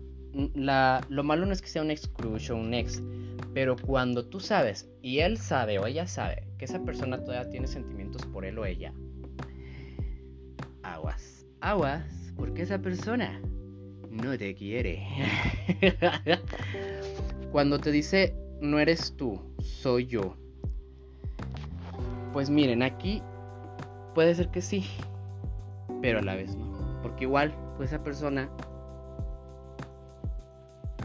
la, 0.54 1.04
lo 1.08 1.22
malo 1.22 1.44
no 1.44 1.52
es 1.52 1.60
que 1.60 1.68
sea 1.68 1.82
un 1.82 1.90
ex 1.90 2.08
crush 2.08 2.50
un 2.50 2.72
ex, 2.72 3.02
pero 3.52 3.76
cuando 3.76 4.24
tú 4.24 4.40
sabes 4.40 4.88
y 5.02 5.18
él 5.18 5.36
sabe 5.38 5.78
o 5.78 5.86
ella 5.86 6.06
sabe 6.06 6.46
que 6.58 6.64
esa 6.64 6.82
persona 6.84 7.22
todavía 7.22 7.50
tiene 7.50 7.66
sentimientos 7.66 8.24
por 8.26 8.44
él 8.44 8.58
o 8.58 8.64
ella, 8.64 8.92
aguas, 10.82 11.46
aguas, 11.60 12.32
porque 12.36 12.62
esa 12.62 12.78
persona 12.78 13.40
no 14.10 14.36
te 14.38 14.54
quiere. 14.54 15.02
cuando 17.52 17.78
te 17.78 17.90
dice 17.90 18.34
no 18.60 18.78
eres 18.78 19.14
tú, 19.16 19.40
soy 19.60 20.06
yo. 20.06 20.36
Pues 22.32 22.48
miren, 22.50 22.82
aquí 22.82 23.22
puede 24.14 24.34
ser 24.34 24.48
que 24.48 24.60
sí, 24.60 24.86
pero 26.00 26.20
a 26.20 26.22
la 26.22 26.34
vez 26.34 26.56
no. 26.56 27.00
Porque 27.02 27.24
igual, 27.24 27.54
pues 27.76 27.90
esa 27.92 28.02
persona 28.02 28.48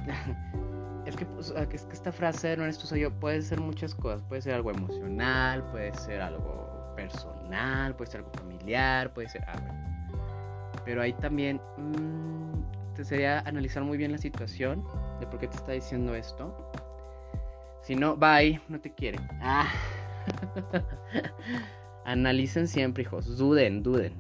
es 1.05 1.15
que, 1.15 1.25
pues, 1.25 1.53
es 1.71 1.85
que 1.85 1.93
esta 1.93 2.11
frase, 2.11 2.55
no 2.57 2.63
eres 2.63 2.77
tú, 2.77 2.87
soy 2.87 3.01
yo, 3.01 3.11
puede 3.11 3.41
ser 3.41 3.59
muchas 3.59 3.95
cosas. 3.95 4.21
Puede 4.27 4.41
ser 4.41 4.53
algo 4.53 4.71
emocional, 4.71 5.63
puede 5.71 5.93
ser 5.95 6.21
algo 6.21 6.93
personal, 6.95 7.95
puede 7.95 8.11
ser 8.11 8.21
algo 8.21 8.31
familiar, 8.33 9.13
puede 9.13 9.29
ser. 9.29 9.43
Ah, 9.47 9.55
Pero 10.83 11.01
ahí 11.01 11.13
también 11.13 11.59
mmm, 11.77 12.93
te 12.95 13.03
sería 13.03 13.39
analizar 13.39 13.83
muy 13.83 13.97
bien 13.97 14.11
la 14.11 14.17
situación 14.17 14.83
de 15.19 15.27
por 15.27 15.39
qué 15.39 15.47
te 15.47 15.57
está 15.57 15.71
diciendo 15.71 16.13
esto. 16.15 16.71
Si 17.85 17.95
no, 17.95 18.17
bye, 18.17 18.59
no 18.67 18.81
te 18.81 18.91
quiere. 18.91 19.19
Ah. 19.41 19.71
Analicen 22.05 22.67
siempre, 22.67 23.03
hijos. 23.03 23.37
Duden, 23.37 23.83
duden. 23.83 24.11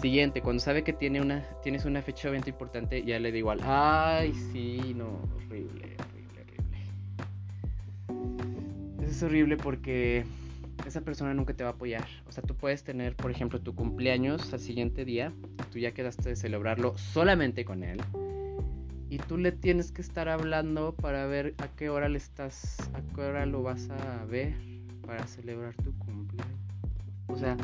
Siguiente, 0.00 0.40
cuando 0.40 0.62
sabe 0.62 0.84
que 0.84 0.92
tiene 0.92 1.20
una, 1.20 1.42
tienes 1.64 1.84
una 1.84 2.00
fecha 2.00 2.28
de 2.28 2.32
venta 2.32 2.48
importante, 2.48 3.02
ya 3.02 3.18
le 3.18 3.32
da 3.32 3.38
igual. 3.38 3.58
Ay, 3.64 4.32
sí, 4.52 4.94
no, 4.94 5.20
horrible, 5.34 5.96
horrible, 5.98 6.46
horrible. 8.08 9.02
Eso 9.02 9.10
es 9.10 9.22
horrible 9.24 9.56
porque 9.56 10.24
esa 10.86 11.00
persona 11.00 11.34
nunca 11.34 11.54
te 11.54 11.64
va 11.64 11.70
a 11.70 11.72
apoyar. 11.72 12.06
O 12.28 12.32
sea, 12.32 12.44
tú 12.44 12.54
puedes 12.54 12.84
tener, 12.84 13.16
por 13.16 13.32
ejemplo, 13.32 13.60
tu 13.60 13.74
cumpleaños 13.74 14.52
al 14.52 14.60
siguiente 14.60 15.04
día, 15.04 15.32
tú 15.72 15.80
ya 15.80 15.90
quedaste 15.90 16.28
de 16.28 16.36
celebrarlo 16.36 16.96
solamente 16.96 17.64
con 17.64 17.82
él 17.82 18.00
y 19.10 19.18
tú 19.18 19.36
le 19.36 19.50
tienes 19.50 19.90
que 19.90 20.02
estar 20.02 20.28
hablando 20.28 20.94
para 20.94 21.26
ver 21.26 21.54
a 21.58 21.66
qué 21.66 21.90
hora 21.90 22.08
le 22.08 22.18
estás, 22.18 22.78
a 22.94 23.02
qué 23.14 23.22
hora 23.22 23.44
lo 23.44 23.62
vas 23.62 23.90
a 23.90 24.24
ver 24.24 24.54
para 25.04 25.26
celebrar 25.26 25.74
tu 25.82 25.92
cumpleaños. 25.98 26.60
O 27.26 27.36
sea, 27.36 27.56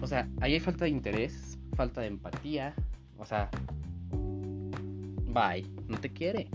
o 0.00 0.06
sea, 0.06 0.26
ahí 0.40 0.54
hay 0.54 0.60
falta 0.60 0.86
de 0.86 0.90
interés, 0.90 1.58
falta 1.76 2.00
de 2.00 2.06
empatía. 2.06 2.74
O 3.18 3.26
sea, 3.26 3.50
bye, 5.26 5.66
no 5.88 5.98
te 5.98 6.10
quiere. 6.10 6.48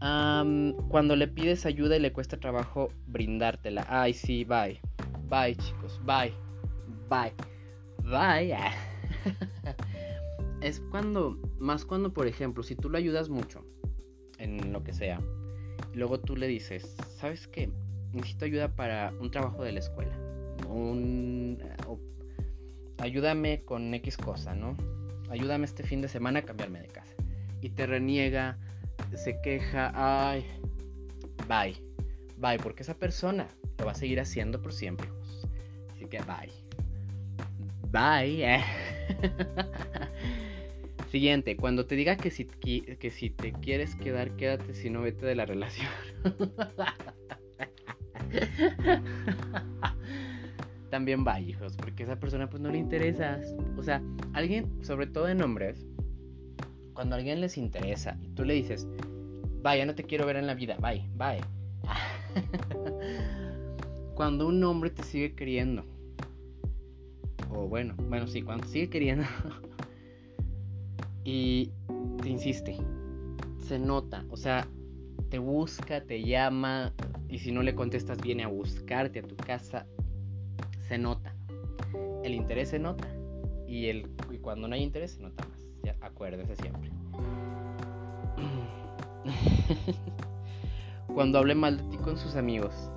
cuando 0.00 1.14
le 1.14 1.28
pides 1.28 1.64
ayuda 1.64 1.96
y 1.96 2.00
le 2.00 2.12
cuesta 2.12 2.38
trabajo 2.38 2.90
brindártela. 3.06 3.86
Ay, 3.88 4.14
sí, 4.14 4.44
bye. 4.44 4.80
Bye, 5.28 5.54
chicos, 5.54 6.00
bye. 6.04 6.32
Bye. 7.08 7.34
Bye. 8.02 8.52
es 10.60 10.80
cuando, 10.90 11.38
más 11.58 11.84
cuando, 11.84 12.12
por 12.12 12.26
ejemplo, 12.26 12.62
si 12.62 12.74
tú 12.74 12.90
lo 12.90 12.98
ayudas 12.98 13.28
mucho 13.28 13.64
en 14.38 14.72
lo 14.72 14.82
que 14.82 14.92
sea, 14.92 15.20
luego 15.94 16.20
tú 16.20 16.36
le 16.36 16.46
dices, 16.46 16.96
¿sabes 17.16 17.46
qué? 17.48 17.70
Necesito 18.12 18.44
ayuda 18.44 18.74
para 18.74 19.12
un 19.20 19.30
trabajo 19.30 19.62
de 19.62 19.72
la 19.72 19.80
escuela. 19.80 20.16
Un, 20.68 21.58
ayúdame 22.98 23.62
con 23.64 23.92
X 23.94 24.16
cosa, 24.16 24.54
¿no? 24.54 24.76
Ayúdame 25.30 25.64
este 25.64 25.82
fin 25.82 26.00
de 26.00 26.08
semana 26.08 26.40
a 26.40 26.42
cambiarme 26.42 26.80
de 26.80 26.88
casa. 26.88 27.14
Y 27.60 27.70
te 27.70 27.86
reniega, 27.86 28.58
se 29.14 29.40
queja, 29.42 29.92
ay, 29.94 30.44
bye, 31.48 31.76
bye, 32.36 32.58
porque 32.58 32.82
esa 32.82 32.94
persona 32.94 33.46
lo 33.78 33.86
va 33.86 33.92
a 33.92 33.94
seguir 33.94 34.20
haciendo 34.20 34.60
por 34.60 34.72
siempre. 34.72 35.08
Así 35.94 36.06
que 36.06 36.18
bye. 36.20 36.50
Bye. 37.90 38.44
Eh. 38.44 38.64
Siguiente, 41.10 41.56
cuando 41.56 41.86
te 41.86 41.96
diga 41.96 42.16
que 42.16 42.30
si, 42.30 42.44
que 42.44 43.10
si 43.10 43.30
te 43.30 43.52
quieres 43.52 43.96
quedar, 43.96 44.36
quédate, 44.36 44.74
si 44.74 44.90
no, 44.90 45.02
vete 45.02 45.26
de 45.26 45.34
la 45.34 45.44
relación. 45.44 45.88
También 50.90 51.26
va, 51.26 51.40
hijos, 51.40 51.76
porque 51.76 52.04
esa 52.04 52.20
persona 52.20 52.48
pues 52.48 52.62
no 52.62 52.70
le 52.70 52.78
interesa. 52.78 53.40
O 53.76 53.82
sea, 53.82 54.00
alguien, 54.34 54.84
sobre 54.84 55.08
todo 55.08 55.28
en 55.28 55.42
hombres, 55.42 55.84
cuando 56.94 57.16
a 57.16 57.18
alguien 57.18 57.40
les 57.40 57.58
interesa 57.58 58.16
y 58.22 58.28
tú 58.28 58.44
le 58.44 58.54
dices, 58.54 58.86
vaya, 59.62 59.84
no 59.86 59.96
te 59.96 60.04
quiero 60.04 60.26
ver 60.26 60.36
en 60.36 60.46
la 60.46 60.54
vida, 60.54 60.76
bye, 60.80 61.08
bye. 61.16 61.40
cuando 64.14 64.46
un 64.46 64.62
hombre 64.62 64.90
te 64.90 65.02
sigue 65.02 65.34
queriendo, 65.34 65.84
o 67.50 67.66
bueno, 67.66 67.96
bueno, 67.96 68.28
sí, 68.28 68.42
cuando 68.42 68.68
sigue 68.68 68.90
queriendo 68.90 69.24
y 71.24 71.70
te 72.22 72.28
insiste, 72.28 72.76
se 73.58 73.78
nota, 73.78 74.24
o 74.30 74.36
sea, 74.36 74.66
te 75.30 75.38
busca, 75.38 76.00
te 76.02 76.22
llama 76.22 76.92
y 77.28 77.38
si 77.38 77.52
no 77.52 77.62
le 77.62 77.74
contestas 77.74 78.18
viene 78.20 78.42
a 78.42 78.48
buscarte 78.48 79.20
a 79.20 79.22
tu 79.22 79.36
casa, 79.36 79.86
se 80.88 80.98
nota. 80.98 81.34
El 82.24 82.34
interés 82.34 82.70
se 82.70 82.78
nota 82.78 83.08
y, 83.66 83.86
el, 83.86 84.10
y 84.30 84.38
cuando 84.38 84.66
no 84.66 84.74
hay 84.74 84.82
interés 84.82 85.12
se 85.12 85.22
nota 85.22 85.46
más. 85.46 85.60
Ya, 85.84 85.96
acuérdense 86.00 86.56
siempre. 86.56 86.90
cuando 91.14 91.38
hable 91.38 91.54
mal 91.54 91.76
de 91.76 91.84
ti 91.84 91.96
con 91.98 92.16
sus 92.16 92.34
amigos, 92.36 92.90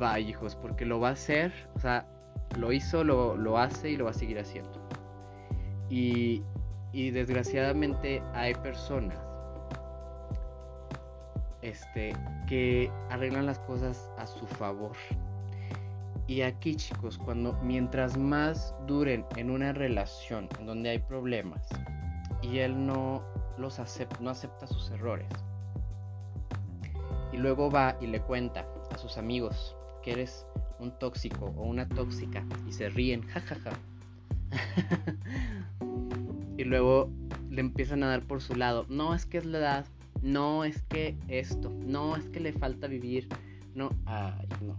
va 0.00 0.18
hijos, 0.18 0.56
porque 0.56 0.84
lo 0.84 0.98
va 1.00 1.10
a 1.10 1.12
hacer, 1.12 1.52
o 1.74 1.78
sea, 1.78 2.08
lo 2.58 2.72
hizo, 2.72 3.04
lo, 3.04 3.36
lo 3.36 3.58
hace 3.58 3.90
y 3.90 3.96
lo 3.96 4.04
va 4.06 4.10
a 4.10 4.14
seguir 4.14 4.38
haciendo. 4.38 4.72
Y, 5.88 6.42
y 6.92 7.10
desgraciadamente 7.10 8.22
hay 8.34 8.54
personas 8.54 9.18
este, 11.62 12.12
que 12.46 12.90
arreglan 13.10 13.46
las 13.46 13.58
cosas 13.60 14.10
a 14.18 14.26
su 14.26 14.46
favor. 14.46 14.96
Y 16.26 16.42
aquí 16.42 16.76
chicos, 16.76 17.18
cuando 17.18 17.54
mientras 17.62 18.16
más 18.16 18.74
duren 18.86 19.24
en 19.36 19.50
una 19.50 19.72
relación 19.72 20.48
donde 20.64 20.90
hay 20.90 20.98
problemas 20.98 21.68
y 22.42 22.58
él 22.58 22.86
no 22.86 23.22
los 23.58 23.78
acepta, 23.78 24.18
no 24.20 24.30
acepta 24.30 24.66
sus 24.66 24.90
errores, 24.90 25.28
y 27.32 27.38
luego 27.38 27.70
va 27.70 27.96
y 28.00 28.06
le 28.06 28.20
cuenta 28.20 28.66
a 28.90 28.98
sus 28.98 29.16
amigos 29.16 29.76
que 30.02 30.12
eres 30.12 30.46
un 30.78 30.90
tóxico 30.98 31.46
o 31.56 31.62
una 31.62 31.88
tóxica 31.88 32.44
y 32.68 32.72
se 32.72 32.88
ríen, 32.88 33.22
jajaja. 33.22 33.70
y 36.56 36.64
luego 36.64 37.10
le 37.50 37.60
empiezan 37.60 38.02
a 38.02 38.08
dar 38.08 38.22
por 38.22 38.40
su 38.40 38.54
lado, 38.54 38.86
no 38.88 39.14
es 39.14 39.26
que 39.26 39.38
es 39.38 39.44
la 39.44 39.58
edad, 39.58 39.86
no 40.22 40.64
es 40.64 40.82
que 40.82 41.16
esto, 41.28 41.70
no 41.86 42.16
es 42.16 42.28
que 42.28 42.40
le 42.40 42.52
falta 42.52 42.86
vivir, 42.86 43.28
no, 43.74 43.90
ay, 44.06 44.48
no. 44.60 44.76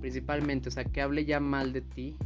Principalmente, 0.00 0.68
o 0.68 0.72
sea, 0.72 0.84
que 0.84 1.00
hable 1.00 1.24
ya 1.24 1.40
mal 1.40 1.72
de 1.72 1.80
ti, 1.80 2.16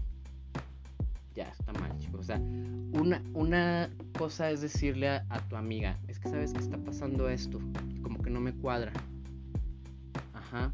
ya 1.35 1.45
está 1.45 1.73
mal, 1.75 1.97
chicos. 1.99 2.21
O 2.21 2.23
sea, 2.25 2.39
una, 2.39 3.23
una 3.35 3.91
cosa 4.19 4.51
es 4.51 4.63
decirle 4.63 5.09
a, 5.09 5.27
a, 5.29 5.41
tu 5.49 5.57
amiga, 5.57 5.99
es 6.09 6.19
que 6.19 6.31
sabes 6.31 6.53
que 6.53 6.61
está 6.61 6.79
pasando 6.79 7.29
esto, 7.29 7.61
como 8.03 8.21
que 8.23 8.31
no 8.31 8.41
me 8.41 8.53
cuadra. 8.53 8.93
Ajá. 10.33 10.73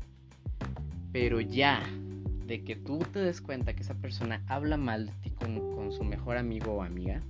Pero 1.13 1.41
ya, 1.41 1.83
de 2.47 2.65
que 2.65 2.77
tú 2.77 2.99
te 3.13 3.21
des 3.21 3.41
cuenta 3.41 3.75
que 3.75 3.83
esa 3.83 3.95
persona 3.95 4.45
habla 4.49 4.77
mal 4.77 5.07
de 5.07 5.13
ti 5.23 5.31
con, 5.31 5.75
con 5.75 5.93
su 5.93 6.05
mejor 6.05 6.37
amigo 6.37 6.73
o 6.73 6.83
amiga, 6.83 7.23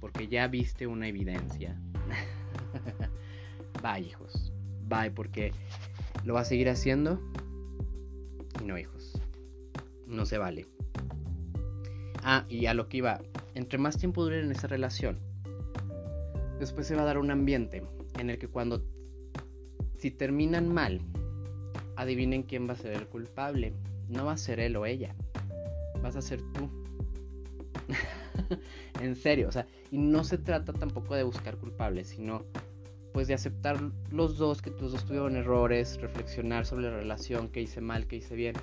porque 0.00 0.28
ya 0.28 0.46
viste 0.48 0.86
una 0.86 1.08
evidencia. 1.08 1.76
Bye, 3.82 4.06
hijos. 4.06 4.52
Bye, 4.88 5.10
porque 5.10 5.52
lo 6.24 6.34
va 6.34 6.40
a 6.40 6.44
seguir 6.44 6.68
haciendo. 6.68 7.20
Y 8.60 8.64
no, 8.64 8.78
hijos. 8.78 9.20
No 10.06 10.26
se 10.26 10.38
vale. 10.38 10.66
Ah, 12.22 12.44
y 12.48 12.66
a 12.66 12.74
lo 12.74 12.88
que 12.88 12.98
iba. 12.98 13.20
Entre 13.54 13.78
más 13.78 13.96
tiempo 13.96 14.22
dure 14.22 14.40
en 14.40 14.50
esa 14.50 14.66
relación, 14.66 15.18
después 16.58 16.86
se 16.86 16.94
va 16.94 17.02
a 17.02 17.06
dar 17.06 17.18
un 17.18 17.30
ambiente 17.30 17.82
en 18.18 18.30
el 18.30 18.38
que 18.38 18.48
cuando. 18.48 18.84
Si 19.98 20.10
terminan 20.10 20.72
mal, 20.72 21.00
adivinen 21.96 22.42
quién 22.42 22.68
va 22.68 22.74
a 22.74 22.76
ser 22.76 22.92
el 22.92 23.06
culpable. 23.06 23.72
No 24.08 24.26
va 24.26 24.32
a 24.32 24.36
ser 24.36 24.60
él 24.60 24.76
o 24.76 24.86
ella. 24.86 25.14
Vas 26.02 26.16
a 26.16 26.22
ser 26.22 26.40
tú. 26.52 26.70
en 29.00 29.16
serio, 29.16 29.48
o 29.48 29.52
sea, 29.52 29.66
y 29.90 29.98
no 29.98 30.24
se 30.24 30.38
trata 30.38 30.72
tampoco 30.72 31.14
de 31.14 31.22
buscar 31.22 31.56
culpables, 31.56 32.08
sino 32.08 32.44
pues 33.12 33.28
de 33.28 33.34
aceptar 33.34 33.80
los 34.10 34.36
dos, 34.36 34.60
que 34.60 34.70
los 34.70 34.92
dos 34.92 35.04
tuvieron 35.06 35.36
errores, 35.36 35.98
reflexionar 36.00 36.66
sobre 36.66 36.90
la 36.90 36.98
relación, 36.98 37.48
que 37.48 37.62
hice 37.62 37.80
mal, 37.80 38.06
que 38.06 38.16
hice 38.16 38.34
bien. 38.34 38.54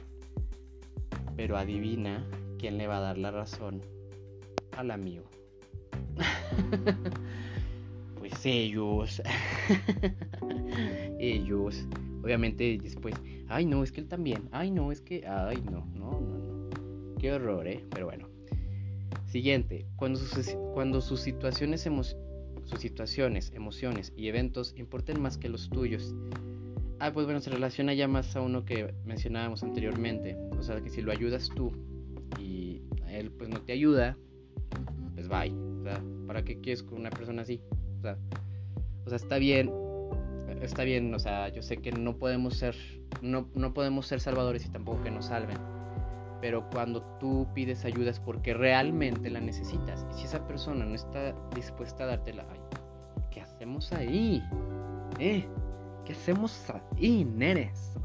Pero 1.35 1.57
adivina 1.57 2.23
quién 2.59 2.77
le 2.77 2.85
va 2.85 2.97
a 2.97 3.01
dar 3.01 3.17
la 3.17 3.31
razón 3.31 3.81
al 4.77 4.91
amigo. 4.91 5.23
pues 8.19 8.45
ellos. 8.45 9.23
ellos. 11.19 11.87
Obviamente 12.23 12.79
después, 12.81 13.15
ay 13.49 13.65
no, 13.65 13.83
es 13.83 13.91
que 13.91 14.01
él 14.01 14.07
también. 14.07 14.47
Ay 14.51 14.71
no, 14.71 14.91
es 14.91 15.01
que, 15.01 15.27
ay 15.27 15.61
no, 15.69 15.85
no, 15.93 16.21
no, 16.21 16.37
no. 16.39 16.69
Qué 17.19 17.31
horror, 17.33 17.67
¿eh? 17.67 17.83
Pero 17.89 18.05
bueno. 18.05 18.29
Siguiente, 19.25 19.85
cuando 19.95 20.19
sus, 20.19 20.55
cuando 20.73 21.01
sus 21.01 21.19
situaciones, 21.19 21.81
sus 21.81 22.79
situaciones, 22.79 23.51
emociones 23.55 24.13
y 24.15 24.27
eventos 24.27 24.73
importen 24.77 25.21
más 25.21 25.37
que 25.37 25.49
los 25.49 25.69
tuyos. 25.69 26.13
Ah, 26.99 27.11
pues 27.11 27.25
bueno, 27.25 27.41
se 27.41 27.49
relaciona 27.49 27.93
ya 27.93 28.07
más 28.07 28.35
a 28.35 28.41
uno 28.41 28.63
que 28.63 28.93
mencionábamos 29.05 29.63
anteriormente. 29.63 30.37
O 30.57 30.63
sea, 30.63 30.79
que 30.81 30.89
si 30.89 31.01
lo 31.01 31.11
ayudas 31.11 31.49
tú 31.49 31.71
y 32.39 32.81
él 33.09 33.31
pues 33.31 33.49
no 33.49 33.59
te 33.59 33.73
ayuda, 33.73 34.17
pues 35.15 35.27
bye. 35.27 35.51
O 35.51 35.83
sea, 35.83 36.01
¿para 36.27 36.43
qué 36.43 36.61
quieres 36.61 36.83
con 36.83 36.99
una 36.99 37.09
persona 37.09 37.41
así? 37.41 37.59
O 39.05 39.09
sea, 39.09 39.17
está 39.17 39.37
bien, 39.37 39.69
está 40.65 40.83
bien, 40.83 41.13
o 41.13 41.19
sea, 41.19 41.49
yo 41.49 41.61
sé 41.61 41.77
que 41.77 41.91
no 41.91 42.17
podemos 42.17 42.55
ser, 42.55 42.75
no, 43.21 43.49
no 43.55 43.73
podemos 43.73 44.07
ser 44.07 44.19
salvadores 44.19 44.65
y 44.65 44.69
tampoco 44.69 45.03
que 45.03 45.11
nos 45.11 45.25
salven 45.27 45.57
pero 46.43 46.69
cuando 46.71 47.01
tú 47.21 47.47
pides 47.53 47.85
ayuda 47.85 48.11
es 48.11 48.19
porque 48.19 48.53
realmente 48.53 49.29
la 49.29 49.39
necesitas. 49.39 50.05
Y 50.11 50.15
si 50.15 50.25
esa 50.25 50.45
persona 50.45 50.83
no 50.83 50.93
está 50.93 51.33
dispuesta 51.55 52.03
a 52.03 52.07
dártela, 52.07 52.45
¿qué 53.31 53.39
hacemos 53.39 53.93
ahí? 53.93 54.43
¿Eh? 55.19 55.47
¿Qué 56.03 56.11
hacemos 56.11 56.69
ahí, 56.69 57.23
nenes? 57.23 57.95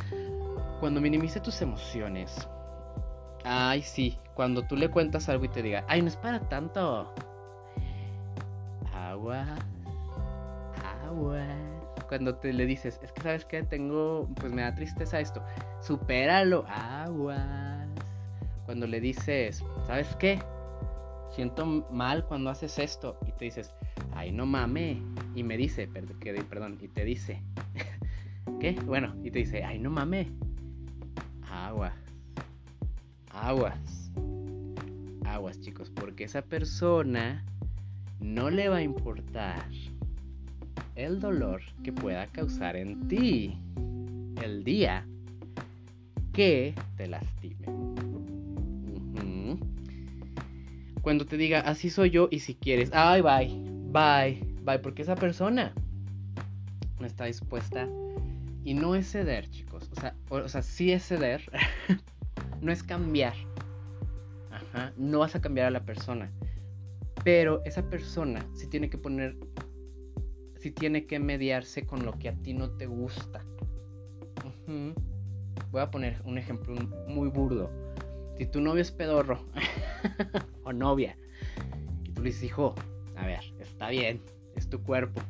cuando 0.80 1.02
minimice 1.02 1.40
tus 1.40 1.60
emociones. 1.60 2.48
Ay, 3.44 3.82
sí, 3.82 4.18
cuando 4.34 4.66
tú 4.66 4.74
le 4.74 4.88
cuentas 4.88 5.28
algo 5.28 5.44
y 5.44 5.50
te 5.50 5.62
diga, 5.62 5.84
ay, 5.88 6.00
no 6.00 6.08
es 6.08 6.16
para 6.16 6.40
tanto. 6.48 7.12
Agua, 8.94 9.44
agua. 11.04 11.67
Cuando 12.08 12.34
te 12.36 12.52
le 12.52 12.66
dices, 12.66 12.98
es 13.02 13.12
que 13.12 13.20
sabes 13.20 13.44
que 13.44 13.62
tengo, 13.62 14.28
pues 14.36 14.52
me 14.52 14.62
da 14.62 14.74
tristeza 14.74 15.20
esto, 15.20 15.44
supéralo, 15.80 16.64
aguas. 16.66 17.86
Cuando 18.64 18.86
le 18.86 19.00
dices, 19.00 19.62
¿sabes 19.86 20.16
qué? 20.16 20.38
Siento 21.34 21.66
mal 21.90 22.24
cuando 22.26 22.50
haces 22.50 22.78
esto 22.78 23.18
y 23.26 23.32
te 23.32 23.44
dices, 23.44 23.74
ay 24.14 24.32
no 24.32 24.46
mame, 24.46 25.02
y 25.34 25.42
me 25.42 25.56
dice, 25.56 25.86
perdón, 25.86 26.78
y 26.80 26.88
te 26.88 27.04
dice, 27.04 27.42
¿qué? 28.60 28.72
Bueno, 28.84 29.14
y 29.22 29.30
te 29.30 29.40
dice, 29.40 29.62
ay 29.62 29.78
no 29.78 29.90
mame, 29.90 30.32
aguas, 31.50 31.94
aguas, 33.30 34.10
aguas 35.24 35.60
chicos, 35.60 35.90
porque 35.90 36.24
esa 36.24 36.42
persona 36.42 37.44
no 38.20 38.50
le 38.50 38.68
va 38.68 38.78
a 38.78 38.82
importar 38.82 39.68
el 40.98 41.20
dolor 41.20 41.62
que 41.84 41.92
pueda 41.92 42.26
causar 42.26 42.76
en 42.76 43.06
ti 43.06 43.56
el 44.42 44.64
día 44.64 45.06
que 46.32 46.74
te 46.96 47.06
lastime. 47.06 47.66
Cuando 51.02 51.24
te 51.24 51.38
diga, 51.38 51.60
así 51.60 51.88
soy 51.88 52.10
yo 52.10 52.28
y 52.30 52.40
si 52.40 52.54
quieres, 52.54 52.90
ay, 52.92 53.22
bye, 53.22 53.48
bye, 53.92 54.44
bye, 54.62 54.78
porque 54.80 55.02
esa 55.02 55.14
persona 55.14 55.72
no 57.00 57.06
está 57.06 57.24
dispuesta 57.24 57.88
y 58.64 58.74
no 58.74 58.94
es 58.94 59.10
ceder, 59.10 59.48
chicos. 59.48 59.88
O 59.96 60.00
sea, 60.00 60.14
o, 60.28 60.48
sea 60.48 60.60
sí 60.60 60.92
es 60.92 61.06
ceder, 61.06 61.50
no 62.60 62.72
es 62.72 62.82
cambiar. 62.82 63.34
Ajá, 64.50 64.92
no 64.98 65.20
vas 65.20 65.34
a 65.34 65.40
cambiar 65.40 65.68
a 65.68 65.70
la 65.70 65.80
persona. 65.80 66.30
Pero 67.24 67.62
esa 67.64 67.88
persona 67.88 68.44
sí 68.52 68.66
tiene 68.66 68.90
que 68.90 68.98
poner 68.98 69.36
si 70.58 70.70
tiene 70.70 71.06
que 71.06 71.18
mediarse 71.18 71.86
con 71.86 72.04
lo 72.04 72.12
que 72.18 72.28
a 72.28 72.34
ti 72.34 72.52
no 72.52 72.70
te 72.70 72.86
gusta. 72.86 73.44
Voy 75.70 75.80
a 75.80 75.90
poner 75.90 76.20
un 76.24 76.38
ejemplo 76.38 76.74
muy 77.06 77.28
burdo. 77.28 77.70
Si 78.36 78.46
tu 78.46 78.60
novio 78.60 78.82
es 78.82 78.90
pedorro 78.90 79.44
o 80.64 80.72
novia 80.72 81.16
y 82.04 82.10
tú 82.12 82.22
le 82.22 82.28
dices, 82.28 82.44
hijo, 82.44 82.74
a 83.16 83.26
ver, 83.26 83.40
está 83.60 83.88
bien, 83.90 84.20
es 84.56 84.68
tu 84.68 84.82
cuerpo. 84.82 85.20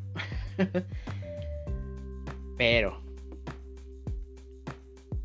Pero, 2.58 3.00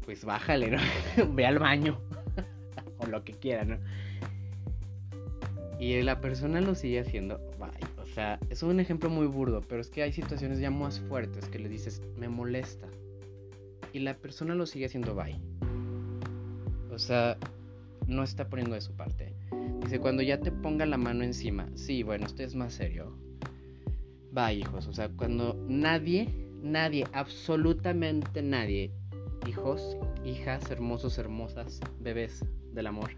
pues 0.06 0.24
bájale, 0.24 0.70
¿no? 0.72 0.78
Ve 1.34 1.46
al 1.46 1.60
baño 1.60 2.00
o 3.00 3.08
lo 3.08 3.24
que 3.24 3.34
quiera, 3.34 3.66
¿no? 3.66 3.78
Y 5.80 6.02
la 6.04 6.22
persona 6.22 6.62
lo 6.62 6.76
sigue 6.76 7.00
haciendo, 7.00 7.40
bye. 7.60 7.93
O 8.14 8.16
sea, 8.16 8.40
es 8.52 8.62
un 8.62 8.80
ejemplo 8.80 9.10
muy 9.10 9.26
burdo, 9.26 9.62
pero 9.62 9.82
es 9.82 9.90
que 9.90 10.04
hay 10.04 10.14
situaciones 10.14 10.60
ya 10.60 10.70
más 10.70 11.00
fuertes 11.00 11.50
que 11.50 11.58
le 11.58 11.68
dices, 11.68 12.00
me 12.16 12.30
molesta. 12.30 12.88
Y 13.92 14.02
la 14.02 14.16
persona 14.18 14.54
lo 14.54 14.68
sigue 14.68 14.86
haciendo 14.86 15.16
bye. 15.16 15.42
O 16.92 17.00
sea, 17.00 17.40
no 18.06 18.22
está 18.22 18.50
poniendo 18.50 18.76
de 18.76 18.82
su 18.82 18.96
parte. 18.96 19.34
Dice, 19.82 20.00
cuando 20.00 20.22
ya 20.22 20.40
te 20.40 20.52
ponga 20.52 20.86
la 20.86 20.98
mano 20.98 21.24
encima, 21.24 21.68
sí, 21.74 22.04
bueno, 22.04 22.28
esto 22.28 22.44
es 22.44 22.54
más 22.54 22.74
serio. 22.74 23.18
Bye, 24.32 24.60
hijos. 24.60 24.86
O 24.86 24.94
sea, 24.94 25.10
cuando 25.10 25.56
nadie, 25.68 26.30
nadie, 26.62 27.08
absolutamente 27.14 28.44
nadie, 28.44 28.92
hijos, 29.48 29.98
hijas, 30.24 30.70
hermosos, 30.70 31.18
hermosas, 31.18 31.80
bebés 32.00 32.46
del 32.74 32.86
amor, 32.86 33.10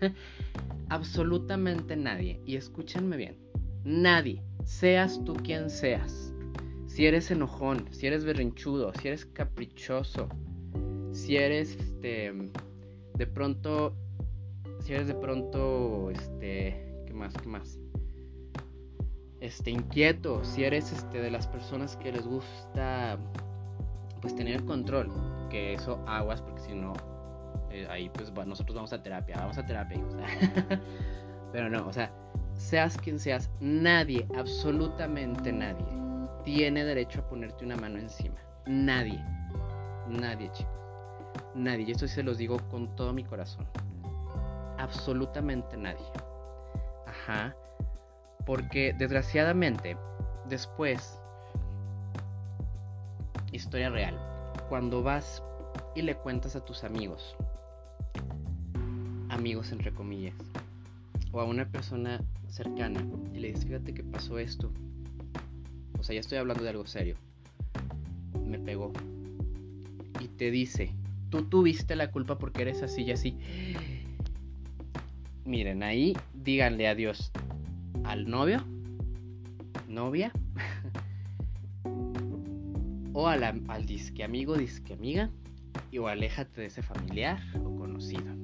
absolutamente 0.88 1.96
nadie, 1.96 2.40
y 2.46 2.54
escúchenme 2.54 3.16
bien, 3.16 3.45
Nadie, 3.86 4.42
seas 4.64 5.22
tú 5.24 5.34
quien 5.34 5.70
seas. 5.70 6.34
Si 6.88 7.06
eres 7.06 7.30
enojón, 7.30 7.86
si 7.92 8.08
eres 8.08 8.24
berrinchudo, 8.24 8.92
si 8.94 9.06
eres 9.06 9.26
caprichoso, 9.26 10.28
si 11.12 11.36
eres 11.36 11.76
este 11.76 12.32
de 13.14 13.26
pronto 13.28 13.94
si 14.80 14.92
eres 14.92 15.06
de 15.06 15.14
pronto 15.14 16.10
este 16.10 17.04
qué 17.06 17.14
más, 17.14 17.32
qué 17.34 17.48
más? 17.48 17.78
Este 19.38 19.70
inquieto, 19.70 20.42
si 20.42 20.64
eres 20.64 20.90
este 20.90 21.22
de 21.22 21.30
las 21.30 21.46
personas 21.46 21.96
que 21.96 22.10
les 22.10 22.26
gusta 22.26 23.16
pues 24.20 24.34
tener 24.34 24.64
control, 24.64 25.12
que 25.48 25.74
eso 25.74 26.02
aguas 26.08 26.42
porque 26.42 26.60
si 26.60 26.74
no 26.74 26.92
eh, 27.70 27.86
ahí 27.88 28.08
pues 28.08 28.32
nosotros 28.48 28.74
vamos 28.74 28.92
a 28.92 29.00
terapia, 29.00 29.36
vamos 29.36 29.58
a 29.58 29.64
terapia. 29.64 30.02
Pero 31.52 31.70
no, 31.70 31.86
o 31.86 31.92
sea, 31.92 32.12
seas 32.56 32.96
quien 32.96 33.18
seas, 33.18 33.50
nadie, 33.60 34.26
absolutamente 34.36 35.52
nadie, 35.52 35.86
tiene 36.44 36.84
derecho 36.84 37.20
a 37.20 37.28
ponerte 37.28 37.64
una 37.64 37.76
mano 37.76 37.98
encima. 37.98 38.36
Nadie. 38.66 39.22
Nadie, 40.08 40.50
chicos. 40.52 40.72
Nadie. 41.54 41.84
Y 41.86 41.90
esto 41.92 42.06
se 42.08 42.22
los 42.22 42.38
digo 42.38 42.58
con 42.70 42.94
todo 42.96 43.12
mi 43.12 43.24
corazón. 43.24 43.66
Absolutamente 44.78 45.76
nadie. 45.76 46.06
Ajá. 47.06 47.54
Porque 48.44 48.94
desgraciadamente, 48.96 49.96
después, 50.48 51.20
historia 53.52 53.90
real, 53.90 54.16
cuando 54.68 55.02
vas 55.02 55.42
y 55.94 56.02
le 56.02 56.14
cuentas 56.14 56.54
a 56.56 56.64
tus 56.64 56.84
amigos, 56.84 57.36
amigos 59.30 59.72
entre 59.72 59.92
comillas, 59.92 60.34
o 61.32 61.40
a 61.40 61.44
una 61.44 61.66
persona 61.66 62.20
cercana 62.56 63.06
y 63.34 63.38
le 63.38 63.48
dices, 63.48 63.66
fíjate 63.66 63.92
que 63.92 64.02
pasó 64.02 64.38
esto. 64.38 64.72
O 65.98 66.02
sea, 66.02 66.14
ya 66.14 66.20
estoy 66.20 66.38
hablando 66.38 66.64
de 66.64 66.70
algo 66.70 66.86
serio. 66.86 67.16
Me 68.44 68.58
pegó. 68.58 68.92
Y 70.20 70.28
te 70.28 70.50
dice, 70.50 70.90
tú 71.30 71.42
tuviste 71.42 71.96
la 71.96 72.10
culpa 72.10 72.38
porque 72.38 72.62
eres 72.62 72.82
así 72.82 73.02
y 73.02 73.12
así. 73.12 73.36
Miren, 75.44 75.82
ahí 75.82 76.16
díganle 76.34 76.88
adiós 76.88 77.30
al 78.04 78.28
novio, 78.28 78.64
novia, 79.88 80.32
o 83.12 83.28
al 83.28 83.86
disque 83.86 84.24
amigo, 84.24 84.56
disque 84.56 84.94
amiga, 84.94 85.30
y 85.90 85.98
o 85.98 86.08
aléjate 86.08 86.62
de 86.62 86.66
ese 86.68 86.82
familiar 86.82 87.38
o 87.64 87.76
conocido. 87.76 88.35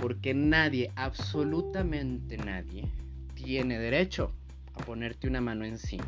Porque 0.00 0.32
nadie, 0.32 0.90
absolutamente 0.96 2.38
nadie, 2.38 2.88
tiene 3.34 3.78
derecho 3.78 4.32
a 4.74 4.84
ponerte 4.84 5.28
una 5.28 5.40
mano 5.40 5.64
encima. 5.64 6.06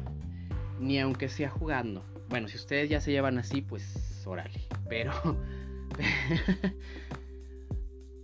Ni 0.81 0.99
aunque 0.99 1.29
sea 1.29 1.51
jugando. 1.51 2.05
Bueno, 2.29 2.49
si 2.49 2.57
ustedes 2.57 2.89
ya 2.89 3.01
se 3.01 3.13
llevan 3.13 3.39
así, 3.39 3.61
pues 3.61 4.25
órale. 4.27 4.61
Pero... 4.89 5.13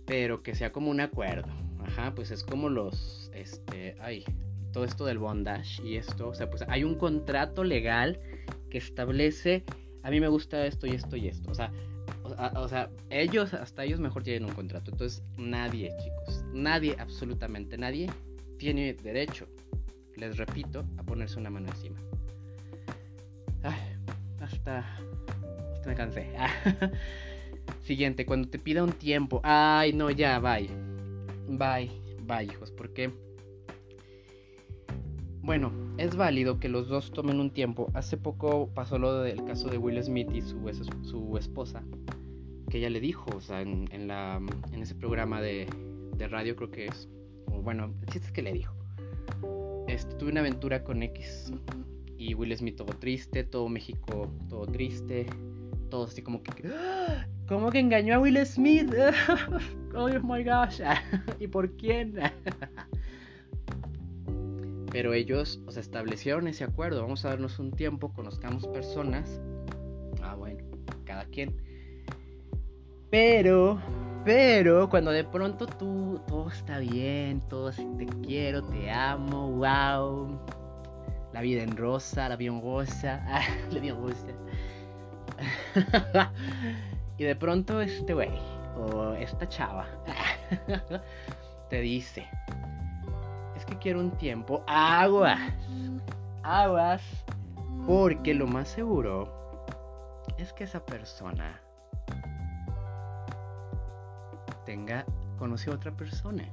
pero 0.07 0.41
que 0.41 0.55
sea 0.55 0.71
como 0.71 0.89
un 0.89 1.01
acuerdo. 1.01 1.51
Ajá, 1.85 2.15
pues 2.15 2.31
es 2.31 2.43
como 2.43 2.69
los... 2.69 3.31
Este... 3.35 3.95
Ay, 3.99 4.25
todo 4.73 4.85
esto 4.85 5.05
del 5.05 5.19
bondage 5.19 5.83
y 5.83 5.97
esto. 5.97 6.29
O 6.29 6.33
sea, 6.33 6.49
pues 6.49 6.63
hay 6.67 6.83
un 6.83 6.95
contrato 6.95 7.63
legal 7.63 8.19
que 8.71 8.79
establece... 8.79 9.63
A 10.01 10.09
mí 10.09 10.19
me 10.19 10.29
gusta 10.29 10.65
esto 10.65 10.87
y 10.87 10.91
esto 10.91 11.15
y 11.15 11.27
esto. 11.27 11.51
O 11.51 11.53
sea, 11.53 11.71
o, 12.55 12.67
sea, 12.67 12.89
ellos, 13.09 13.53
hasta 13.53 13.83
ellos 13.83 13.99
mejor 13.99 14.23
tienen 14.23 14.45
un 14.45 14.55
contrato. 14.55 14.91
Entonces, 14.91 15.23
nadie, 15.37 15.91
chicos, 16.01 16.43
nadie, 16.53 16.95
absolutamente 16.99 17.77
nadie, 17.77 18.09
tiene 18.57 18.93
derecho, 18.93 19.47
les 20.15 20.37
repito, 20.37 20.83
a 20.97 21.03
ponerse 21.03 21.39
una 21.39 21.49
mano 21.49 21.69
encima. 21.69 21.97
Ay, 23.63 23.79
hasta, 24.41 24.85
hasta 25.73 25.89
me 25.89 25.95
cansé. 25.95 26.27
Siguiente, 27.83 28.25
cuando 28.25 28.49
te 28.49 28.59
pida 28.59 28.83
un 28.83 28.91
tiempo. 28.91 29.41
Ay, 29.43 29.93
no, 29.93 30.09
ya, 30.09 30.39
bye. 30.39 30.69
Bye, 31.47 31.91
bye, 32.23 32.43
hijos, 32.43 32.71
porque... 32.71 33.11
Bueno, 35.41 35.71
es 35.97 36.15
válido 36.15 36.59
que 36.59 36.69
los 36.69 36.87
dos 36.89 37.11
tomen 37.11 37.39
un 37.39 37.49
tiempo. 37.49 37.89
Hace 37.93 38.17
poco 38.17 38.69
pasó 38.73 38.99
lo 38.99 39.21
del 39.21 39.43
caso 39.45 39.69
de 39.69 39.77
Will 39.77 40.03
Smith 40.03 40.29
y 40.33 40.41
su, 40.41 40.59
su 41.01 41.37
esposa 41.37 41.81
que 42.69 42.77
ella 42.77 42.89
le 42.89 42.99
dijo, 42.99 43.29
o 43.35 43.41
sea, 43.41 43.61
en, 43.61 44.07
la, 44.07 44.41
en 44.71 44.81
ese 44.81 44.95
programa 44.95 45.41
de, 45.41 45.67
radio 46.29 46.55
creo 46.55 46.69
que 46.69 46.87
es, 46.87 47.09
bueno, 47.47 47.93
el 48.01 48.05
chiste 48.07 48.27
es 48.27 48.31
que 48.31 48.41
le 48.41 48.53
dijo, 48.53 48.73
este, 49.87 50.13
tuve 50.15 50.31
una 50.31 50.41
aventura 50.41 50.83
con 50.83 51.01
X 51.01 51.51
y 52.17 52.33
Will 52.33 52.55
Smith 52.55 52.75
todo 52.75 52.93
triste, 52.99 53.43
todo 53.43 53.69
México 53.69 54.29
todo 54.49 54.65
triste, 54.65 55.25
todo 55.89 56.05
así 56.05 56.21
como 56.21 56.43
que, 56.43 56.67
¡Ah! 56.67 57.25
¿cómo 57.47 57.71
que 57.71 57.79
engañó 57.79 58.15
a 58.15 58.19
Will 58.19 58.45
Smith? 58.45 58.93
oh 59.95 60.09
my 60.21 60.43
gosh, 60.43 60.81
¿y 61.39 61.47
por 61.47 61.71
quién? 61.77 62.15
Pero 64.91 65.13
ellos, 65.13 65.61
o 65.67 65.71
sea, 65.71 65.81
establecieron 65.81 66.47
ese 66.47 66.63
acuerdo, 66.63 67.01
vamos 67.01 67.23
a 67.23 67.29
darnos 67.29 67.59
un 67.59 67.71
tiempo, 67.71 68.11
conozcamos 68.11 68.67
personas, 68.67 69.39
ah 70.21 70.35
bueno, 70.35 70.63
cada 71.05 71.25
quien 71.25 71.55
pero, 73.09 73.79
pero 74.23 74.89
cuando 74.89 75.11
de 75.11 75.23
pronto 75.23 75.65
tú, 75.65 76.21
todo 76.27 76.49
está 76.49 76.79
bien, 76.79 77.41
todo 77.49 77.71
te 77.71 78.05
quiero, 78.23 78.63
te 78.63 78.91
amo, 78.91 79.51
wow. 79.51 80.39
la 81.33 81.41
vida 81.41 81.63
en 81.63 81.75
rosa, 81.75 82.29
la 82.29 82.35
vida 82.35 82.51
en 82.51 82.61
rosa, 82.61 83.23
la 83.71 83.79
vida 83.79 83.93
en 83.93 84.01
rosa. 84.01 84.27
y 87.17 87.23
de 87.23 87.35
pronto 87.35 87.81
este 87.81 88.13
güey 88.13 88.31
o 88.77 89.13
esta 89.13 89.47
chava 89.47 89.85
te 91.69 91.81
dice, 91.81 92.27
es 93.55 93.65
que 93.65 93.77
quiero 93.77 93.99
un 93.99 94.11
tiempo, 94.11 94.63
aguas, 94.67 95.39
aguas, 96.43 97.01
porque 97.87 98.33
lo 98.33 98.47
más 98.47 98.67
seguro 98.69 99.65
es 100.37 100.53
que 100.53 100.63
esa 100.63 100.85
persona 100.85 101.59
tenga, 104.69 105.03
conoció 105.39 105.71
a 105.71 105.77
otra 105.77 105.97
persona 105.97 106.47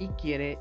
y 0.00 0.08
quiere, 0.20 0.58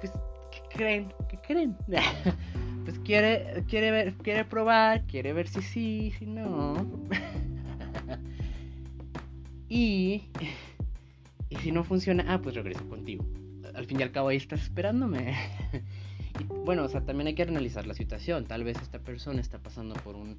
pues, 0.00 0.10
¿qué 0.50 0.62
creen? 0.70 1.12
¿Qué 1.28 1.36
creen? 1.36 1.76
pues 2.84 2.98
quiere, 3.00 3.62
quiere 3.68 3.90
ver, 3.90 4.14
quiere 4.14 4.46
probar, 4.46 5.06
quiere 5.06 5.34
ver 5.34 5.48
si 5.48 5.60
sí, 5.60 6.14
si 6.18 6.24
no. 6.24 6.76
y, 9.68 10.30
y 11.50 11.56
si 11.56 11.72
no 11.72 11.84
funciona, 11.84 12.24
ah, 12.28 12.40
pues 12.40 12.54
regreso 12.54 12.88
contigo. 12.88 13.22
Al 13.74 13.84
fin 13.84 14.00
y 14.00 14.02
al 14.02 14.12
cabo 14.12 14.28
ahí 14.28 14.38
estás 14.38 14.62
esperándome. 14.62 15.36
y, 16.40 16.44
bueno, 16.64 16.84
o 16.84 16.88
sea, 16.88 17.04
también 17.04 17.26
hay 17.26 17.34
que 17.34 17.42
analizar 17.42 17.86
la 17.86 17.92
situación. 17.92 18.46
Tal 18.46 18.64
vez 18.64 18.80
esta 18.80 18.98
persona 18.98 19.42
está 19.42 19.58
pasando 19.58 19.94
por 19.96 20.16
un, 20.16 20.38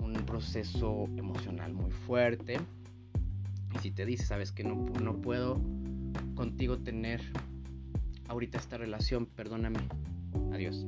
un 0.00 0.12
proceso 0.26 1.08
emocional 1.16 1.72
muy 1.72 1.92
fuerte. 1.92 2.58
Y 3.74 3.78
si 3.78 3.90
te 3.90 4.06
dice, 4.06 4.24
sabes 4.24 4.52
que 4.52 4.64
no, 4.64 4.74
no 5.02 5.20
puedo 5.20 5.60
contigo 6.34 6.78
tener 6.78 7.20
ahorita 8.28 8.58
esta 8.58 8.76
relación, 8.76 9.26
perdóname, 9.26 9.78
adiós. 10.52 10.86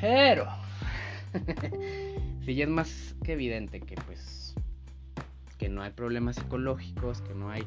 Pero, 0.00 0.46
si 2.44 2.54
ya 2.54 2.64
es 2.64 2.70
más 2.70 3.16
que 3.24 3.32
evidente 3.32 3.80
que 3.80 3.96
pues, 4.06 4.54
que 5.58 5.68
no 5.68 5.82
hay 5.82 5.90
problemas 5.90 6.36
psicológicos, 6.36 7.20
que 7.22 7.34
no 7.34 7.50
hay... 7.50 7.62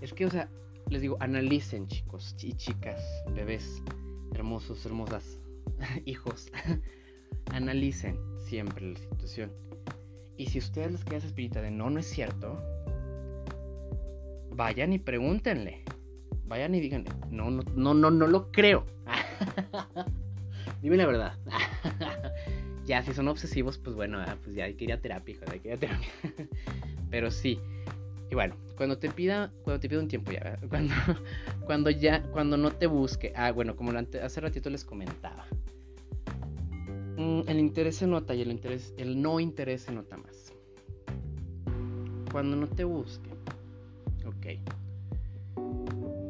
Es 0.00 0.12
que, 0.12 0.26
o 0.26 0.30
sea, 0.30 0.48
les 0.90 1.02
digo, 1.02 1.16
analicen 1.20 1.86
chicos 1.86 2.36
y 2.42 2.52
chicas, 2.52 3.02
bebés, 3.34 3.82
hermosos, 4.34 4.84
hermosas, 4.86 5.40
hijos, 6.04 6.50
analicen 7.52 8.18
siempre 8.38 8.92
la 8.92 8.98
situación. 8.98 9.67
Y 10.38 10.46
si 10.46 10.60
ustedes 10.60 10.92
les 10.92 11.04
queda 11.04 11.18
esa 11.18 11.60
de 11.60 11.70
no, 11.72 11.90
no 11.90 11.98
es 11.98 12.06
cierto, 12.06 12.62
vayan 14.52 14.92
y 14.92 15.00
pregúntenle. 15.00 15.82
Vayan 16.46 16.74
y 16.76 16.80
díganle, 16.80 17.10
no, 17.30 17.50
no, 17.50 17.62
no, 17.74 17.92
no, 17.92 18.10
no 18.10 18.26
lo 18.28 18.50
creo. 18.52 18.86
Dime 20.82 20.96
la 20.96 21.06
verdad. 21.06 21.32
ya, 22.86 23.02
si 23.02 23.12
son 23.12 23.26
obsesivos, 23.26 23.78
pues 23.78 23.96
bueno, 23.96 24.18
ah, 24.20 24.36
pues 24.42 24.54
ya 24.54 24.64
hay 24.64 24.74
que 24.74 24.84
ir 24.84 24.92
a 24.92 25.00
terapia, 25.00 25.36
hay 25.50 25.58
que 25.58 25.68
ir 25.68 25.74
a 25.74 25.78
terapia. 25.78 26.08
Pero 27.10 27.32
sí. 27.32 27.60
Y 28.30 28.34
bueno, 28.34 28.54
cuando 28.76 28.96
te 28.96 29.10
pida, 29.10 29.50
cuando 29.64 29.80
te 29.80 29.88
pida 29.88 29.98
un 29.98 30.08
tiempo 30.08 30.30
ya, 30.30 30.56
cuando, 30.68 30.94
cuando 31.66 31.90
ya, 31.90 32.22
cuando 32.30 32.56
no 32.56 32.70
te 32.70 32.86
busque. 32.86 33.32
Ah, 33.34 33.50
bueno, 33.50 33.74
como 33.74 33.90
hace 33.90 34.40
ratito 34.40 34.70
les 34.70 34.84
comentaba. 34.84 35.46
Mm, 37.18 37.40
el 37.46 37.58
interés 37.58 37.96
se 37.96 38.06
nota 38.06 38.34
y 38.34 38.40
el 38.40 38.50
interés, 38.50 38.94
el 38.96 39.20
no 39.20 39.38
interés 39.40 39.82
se 39.82 39.92
nota 39.92 40.16
más. 40.16 40.54
Cuando 42.32 42.56
no 42.56 42.68
te 42.68 42.84
busque. 42.84 43.30
Ok 44.26 44.46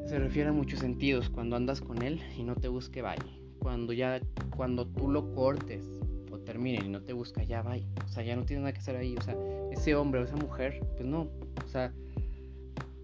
se 0.09 0.18
refiere 0.18 0.49
a 0.49 0.53
muchos 0.53 0.80
sentidos. 0.80 1.28
Cuando 1.28 1.55
andas 1.55 1.82
con 1.82 2.03
él 2.03 2.20
y 2.36 2.43
no 2.43 2.57
te 2.57 2.68
busque, 2.68 3.03
vaya. 3.03 3.22
Cuando 3.59 3.93
ya, 3.93 4.20
cuando 4.57 4.86
tú 4.86 5.11
lo 5.11 5.34
cortes 5.34 5.84
o 6.32 6.39
termine 6.39 6.82
y 6.84 6.89
no 6.89 7.03
te 7.03 7.12
busca, 7.12 7.43
ya 7.43 7.61
vaya. 7.61 7.86
O 8.07 8.09
sea, 8.09 8.24
ya 8.24 8.34
no 8.34 8.45
tienes 8.45 8.62
nada 8.62 8.72
que 8.72 8.78
hacer 8.78 8.97
ahí. 8.97 9.14
O 9.16 9.22
sea, 9.22 9.36
ese 9.70 9.95
hombre 9.95 10.20
o 10.22 10.24
esa 10.24 10.36
mujer, 10.36 10.80
pues 10.97 11.07
no. 11.07 11.28
O 11.62 11.68
sea, 11.68 11.93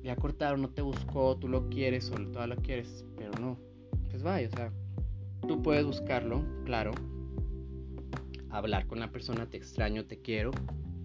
ya 0.03 0.16
cortaron, 0.16 0.62
no 0.62 0.70
te 0.70 0.80
buscó, 0.80 1.37
tú 1.37 1.49
lo 1.49 1.68
quieres 1.68 2.11
o 2.11 2.14
toda 2.14 2.47
lo 2.47 2.57
quieres, 2.57 3.05
pero 3.16 3.32
no. 3.39 3.59
Pues 4.11 4.22
vaya, 4.22 4.49
o 4.49 4.57
sea, 4.57 4.72
tú 5.47 5.61
puedes 5.61 5.85
buscarlo, 5.85 6.43
claro. 6.64 6.93
Hablar 8.55 8.87
con 8.87 9.01
la 9.01 9.11
persona, 9.11 9.47
te 9.47 9.57
extraño, 9.57 10.07
te 10.07 10.23
quiero. 10.23 10.53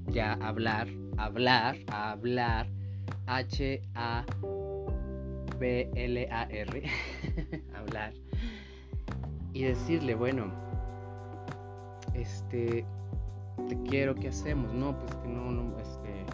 Ya 0.07 0.33
hablar, 0.33 0.87
hablar, 1.17 1.75
hablar. 1.91 2.67
H-A 3.25 4.25
B-L-A-R, 5.59 6.83
hablar, 7.75 8.13
y 9.53 9.63
decirle, 9.63 10.15
bueno, 10.15 10.51
este, 12.13 12.85
te 13.67 13.83
quiero, 13.83 14.15
¿qué 14.15 14.29
hacemos? 14.29 14.73
No, 14.73 14.97
pues 14.97 15.13
que 15.15 15.27
no, 15.27 15.51
no, 15.51 15.77
este, 15.79 16.25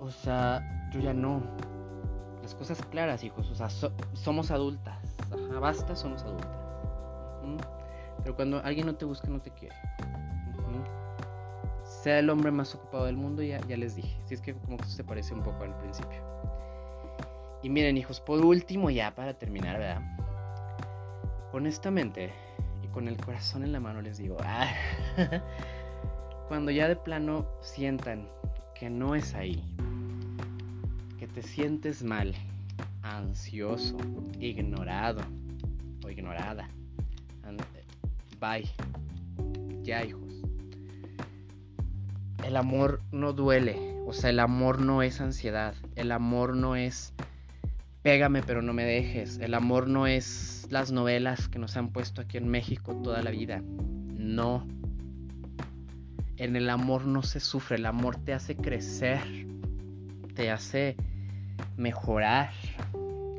o 0.00 0.10
sea, 0.10 0.90
yo 0.92 1.00
ya 1.00 1.14
no. 1.14 1.40
Las 2.42 2.54
cosas 2.54 2.84
claras, 2.86 3.22
hijos, 3.22 3.48
o 3.48 3.54
sea, 3.54 3.68
somos 4.12 4.50
adultas, 4.50 5.16
ajá, 5.30 5.60
basta, 5.60 5.94
somos 5.94 6.22
adultas. 6.24 6.60
Pero 8.22 8.36
cuando 8.36 8.60
alguien 8.64 8.86
no 8.86 8.94
te 8.94 9.04
busca, 9.04 9.28
no 9.28 9.40
te 9.40 9.50
quiere. 9.50 9.74
Sea 12.02 12.18
el 12.18 12.30
hombre 12.30 12.50
más 12.50 12.74
ocupado 12.74 13.04
del 13.04 13.16
mundo, 13.16 13.42
ya, 13.42 13.60
les 13.60 13.96
dije. 13.96 14.16
Si 14.24 14.34
es 14.34 14.40
que 14.40 14.54
como 14.54 14.78
que 14.78 14.84
se 14.84 15.04
parece 15.04 15.34
un 15.34 15.42
poco 15.42 15.64
al 15.64 15.76
principio. 15.78 16.22
Y 17.62 17.68
miren 17.68 17.98
hijos, 17.98 18.20
por 18.20 18.42
último 18.44 18.88
ya 18.88 19.14
para 19.14 19.34
terminar, 19.34 19.78
¿verdad? 19.78 20.02
Honestamente, 21.52 22.32
y 22.82 22.86
con 22.88 23.06
el 23.06 23.18
corazón 23.18 23.64
en 23.64 23.72
la 23.72 23.80
mano 23.80 24.00
les 24.00 24.16
digo, 24.16 24.38
ah, 24.42 24.72
cuando 26.48 26.70
ya 26.70 26.88
de 26.88 26.96
plano 26.96 27.46
sientan 27.60 28.26
que 28.74 28.88
no 28.88 29.14
es 29.14 29.34
ahí, 29.34 29.62
que 31.18 31.26
te 31.26 31.42
sientes 31.42 32.02
mal, 32.02 32.34
ansioso, 33.02 33.98
ignorado 34.38 35.20
o 36.02 36.08
ignorada, 36.08 36.66
bye, 38.40 38.68
ya 39.82 40.04
hijos. 40.04 40.20
El 42.44 42.56
amor 42.56 43.02
no 43.12 43.32
duele, 43.32 43.76
o 44.06 44.12
sea, 44.12 44.30
el 44.30 44.40
amor 44.40 44.80
no 44.80 45.02
es 45.02 45.20
ansiedad, 45.20 45.74
el 45.94 46.10
amor 46.10 46.56
no 46.56 46.74
es 46.74 47.12
Pégame 48.02 48.42
pero 48.42 48.62
no 48.62 48.72
me 48.72 48.84
dejes. 48.84 49.38
El 49.38 49.54
amor 49.54 49.86
no 49.86 50.06
es 50.06 50.66
las 50.70 50.90
novelas 50.90 51.48
que 51.48 51.58
nos 51.58 51.76
han 51.76 51.90
puesto 51.90 52.22
aquí 52.22 52.38
en 52.38 52.48
México 52.48 52.96
toda 53.02 53.22
la 53.22 53.30
vida. 53.30 53.62
No. 53.62 54.66
En 56.36 56.56
el 56.56 56.70
amor 56.70 57.04
no 57.04 57.22
se 57.22 57.40
sufre, 57.40 57.76
el 57.76 57.84
amor 57.84 58.16
te 58.16 58.32
hace 58.32 58.56
crecer, 58.56 59.20
te 60.34 60.50
hace 60.50 60.96
mejorar 61.76 62.50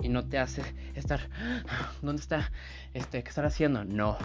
y 0.04 0.10
no 0.10 0.26
te 0.26 0.38
hace 0.38 0.62
estar, 0.94 1.22
¿dónde 2.04 2.22
está? 2.22 2.52
Este, 2.94 3.24
¿qué 3.24 3.30
estar 3.30 3.46
haciendo? 3.46 3.84
No. 3.84 4.16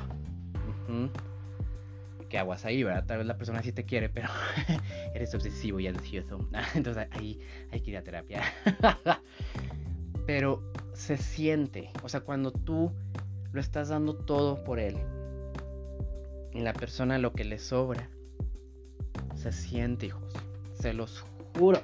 ¿Qué 2.29 2.39
aguas 2.39 2.65
ahí, 2.65 2.83
verdad? 2.83 3.07
Tal 3.07 3.19
vez 3.19 3.27
la 3.27 3.37
persona 3.37 3.63
sí 3.63 3.73
te 3.73 3.85
quiere, 3.85 4.09
pero 4.09 4.29
eres 5.15 5.35
obsesivo 5.35 5.81
y 5.81 5.87
ansioso. 5.87 6.49
Entonces 6.75 7.09
ahí 7.13 7.41
hay 7.71 7.81
que 7.81 7.91
ir 7.91 7.97
a 7.97 8.03
terapia. 8.03 8.43
pero 10.27 10.63
se 10.93 11.17
siente, 11.17 11.91
o 12.03 12.09
sea, 12.09 12.21
cuando 12.21 12.51
tú 12.51 12.93
lo 13.53 13.61
estás 13.61 13.89
dando 13.89 14.17
todo 14.17 14.65
por 14.65 14.81
él, 14.81 14.97
y 16.53 16.61
la 16.61 16.73
persona 16.73 17.19
lo 17.19 17.33
que 17.33 17.45
le 17.45 17.59
sobra, 17.59 18.09
se 19.35 19.53
siente, 19.53 20.07
hijos, 20.07 20.33
se 20.73 20.95
los 20.95 21.25
juro, 21.57 21.81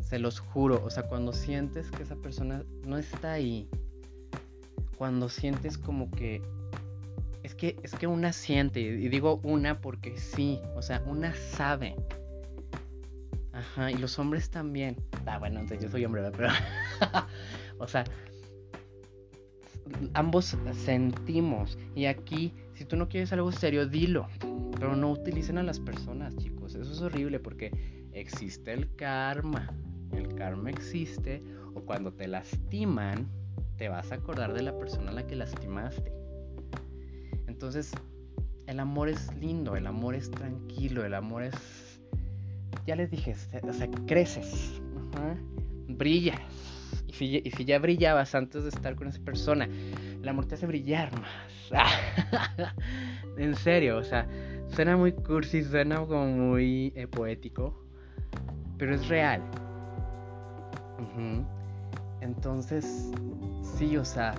se 0.00 0.18
los 0.18 0.40
juro, 0.40 0.82
o 0.84 0.90
sea, 0.90 1.04
cuando 1.04 1.32
sientes 1.32 1.90
que 1.90 2.04
esa 2.04 2.16
persona 2.16 2.62
no 2.86 2.96
está 2.96 3.32
ahí, 3.32 3.68
cuando 4.96 5.28
sientes 5.28 5.76
como 5.76 6.10
que 6.10 6.42
es 7.54 7.60
que 7.60 7.76
es 7.82 7.94
que 7.94 8.06
una 8.06 8.32
siente 8.32 8.80
y 8.80 9.08
digo 9.08 9.40
una 9.42 9.80
porque 9.80 10.16
sí, 10.18 10.60
o 10.74 10.82
sea, 10.82 11.02
una 11.06 11.34
sabe 11.34 11.96
Ajá, 13.54 13.92
y 13.92 13.94
los 13.94 14.18
hombres 14.18 14.50
también. 14.50 14.96
Ah, 15.26 15.38
bueno, 15.38 15.60
entonces 15.60 15.84
yo 15.84 15.90
soy 15.90 16.04
hombre, 16.04 16.22
pero. 16.36 16.48
o 17.78 17.86
sea, 17.86 18.04
ambos 20.12 20.56
sentimos. 20.72 21.78
Y 21.94 22.06
aquí, 22.06 22.52
si 22.74 22.84
tú 22.84 22.96
no 22.96 23.08
quieres 23.08 23.32
algo 23.32 23.52
serio, 23.52 23.86
dilo. 23.86 24.26
Pero 24.76 24.96
no 24.96 25.12
utilicen 25.12 25.58
a 25.58 25.62
las 25.62 25.78
personas, 25.78 26.36
chicos. 26.36 26.74
Eso 26.74 26.92
es 26.92 27.00
horrible 27.00 27.38
porque 27.38 27.70
existe 28.12 28.72
el 28.72 28.92
karma. 28.96 29.72
El 30.10 30.34
karma 30.34 30.70
existe. 30.70 31.40
O 31.74 31.82
cuando 31.82 32.12
te 32.12 32.26
lastiman, 32.26 33.28
te 33.76 33.88
vas 33.88 34.10
a 34.10 34.16
acordar 34.16 34.52
de 34.52 34.62
la 34.62 34.76
persona 34.76 35.12
a 35.12 35.14
la 35.14 35.26
que 35.28 35.36
lastimaste. 35.36 36.13
Entonces, 37.64 37.92
el 38.66 38.78
amor 38.78 39.08
es 39.08 39.34
lindo, 39.36 39.74
el 39.74 39.86
amor 39.86 40.14
es 40.14 40.30
tranquilo, 40.30 41.02
el 41.02 41.14
amor 41.14 41.44
es 41.44 41.98
ya 42.86 42.94
les 42.94 43.10
dije, 43.10 43.34
o 43.62 43.72
sea, 43.72 43.88
creces, 44.06 44.82
brillas 45.88 46.38
y 47.08 47.50
si, 47.50 47.64
ya 47.64 47.78
brillabas 47.78 48.34
antes 48.34 48.64
de 48.64 48.68
estar 48.68 48.96
con 48.96 49.08
esa 49.08 49.24
persona, 49.24 49.64
el 49.64 50.28
amor 50.28 50.44
te 50.44 50.56
hace 50.56 50.66
brillar 50.66 51.10
más. 51.18 51.70
en 53.38 53.54
serio, 53.54 53.96
o 53.96 54.04
sea, 54.04 54.28
suena 54.68 54.98
muy 54.98 55.12
cursi, 55.12 55.64
suena 55.64 56.00
como 56.00 56.26
muy 56.26 56.92
eh, 56.94 57.06
poético, 57.06 57.82
pero 58.76 58.94
es 58.94 59.08
real. 59.08 59.40
Entonces, 62.20 63.10
sí, 63.78 63.96
o 63.96 64.04
sea, 64.04 64.34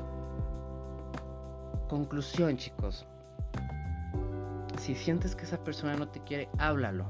conclusión, 1.88 2.58
chicos. 2.58 3.06
Si 4.86 4.94
sientes 4.94 5.36
que 5.36 5.46
esa 5.46 5.58
persona 5.58 5.96
no 5.96 6.10
te 6.10 6.20
quiere, 6.20 6.48
háblalo. 6.60 7.08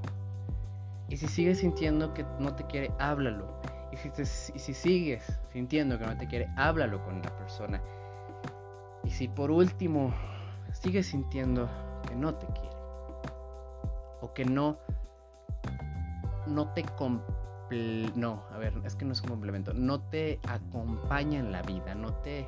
Y 1.09 1.17
si 1.17 1.27
sigues 1.27 1.59
sintiendo 1.59 2.13
que 2.13 2.25
no 2.39 2.55
te 2.55 2.63
quiere, 2.67 2.93
háblalo. 2.99 3.59
Y 3.91 3.97
si, 3.97 4.09
y 4.53 4.59
si 4.59 4.73
sigues 4.73 5.41
sintiendo 5.51 5.99
que 5.99 6.05
no 6.05 6.17
te 6.17 6.25
quiere, 6.25 6.47
háblalo 6.55 7.03
con 7.03 7.21
la 7.21 7.37
persona. 7.37 7.81
Y 9.03 9.09
si 9.09 9.27
por 9.27 9.51
último 9.51 10.13
sigues 10.71 11.07
sintiendo 11.07 11.69
que 12.07 12.15
no 12.15 12.35
te 12.35 12.45
quiere, 12.47 12.77
o 14.21 14.31
que 14.33 14.45
no, 14.45 14.77
no 16.47 16.69
te 16.69 16.85
no, 18.15 18.41
a 18.53 18.57
ver, 18.57 18.73
es 18.85 18.95
que 18.95 19.03
no 19.03 19.11
es 19.11 19.21
un 19.21 19.27
complemento, 19.31 19.73
no 19.73 19.99
te 19.99 20.39
acompaña 20.47 21.39
en 21.39 21.51
la 21.51 21.61
vida, 21.61 21.93
no 21.93 22.13
te 22.13 22.47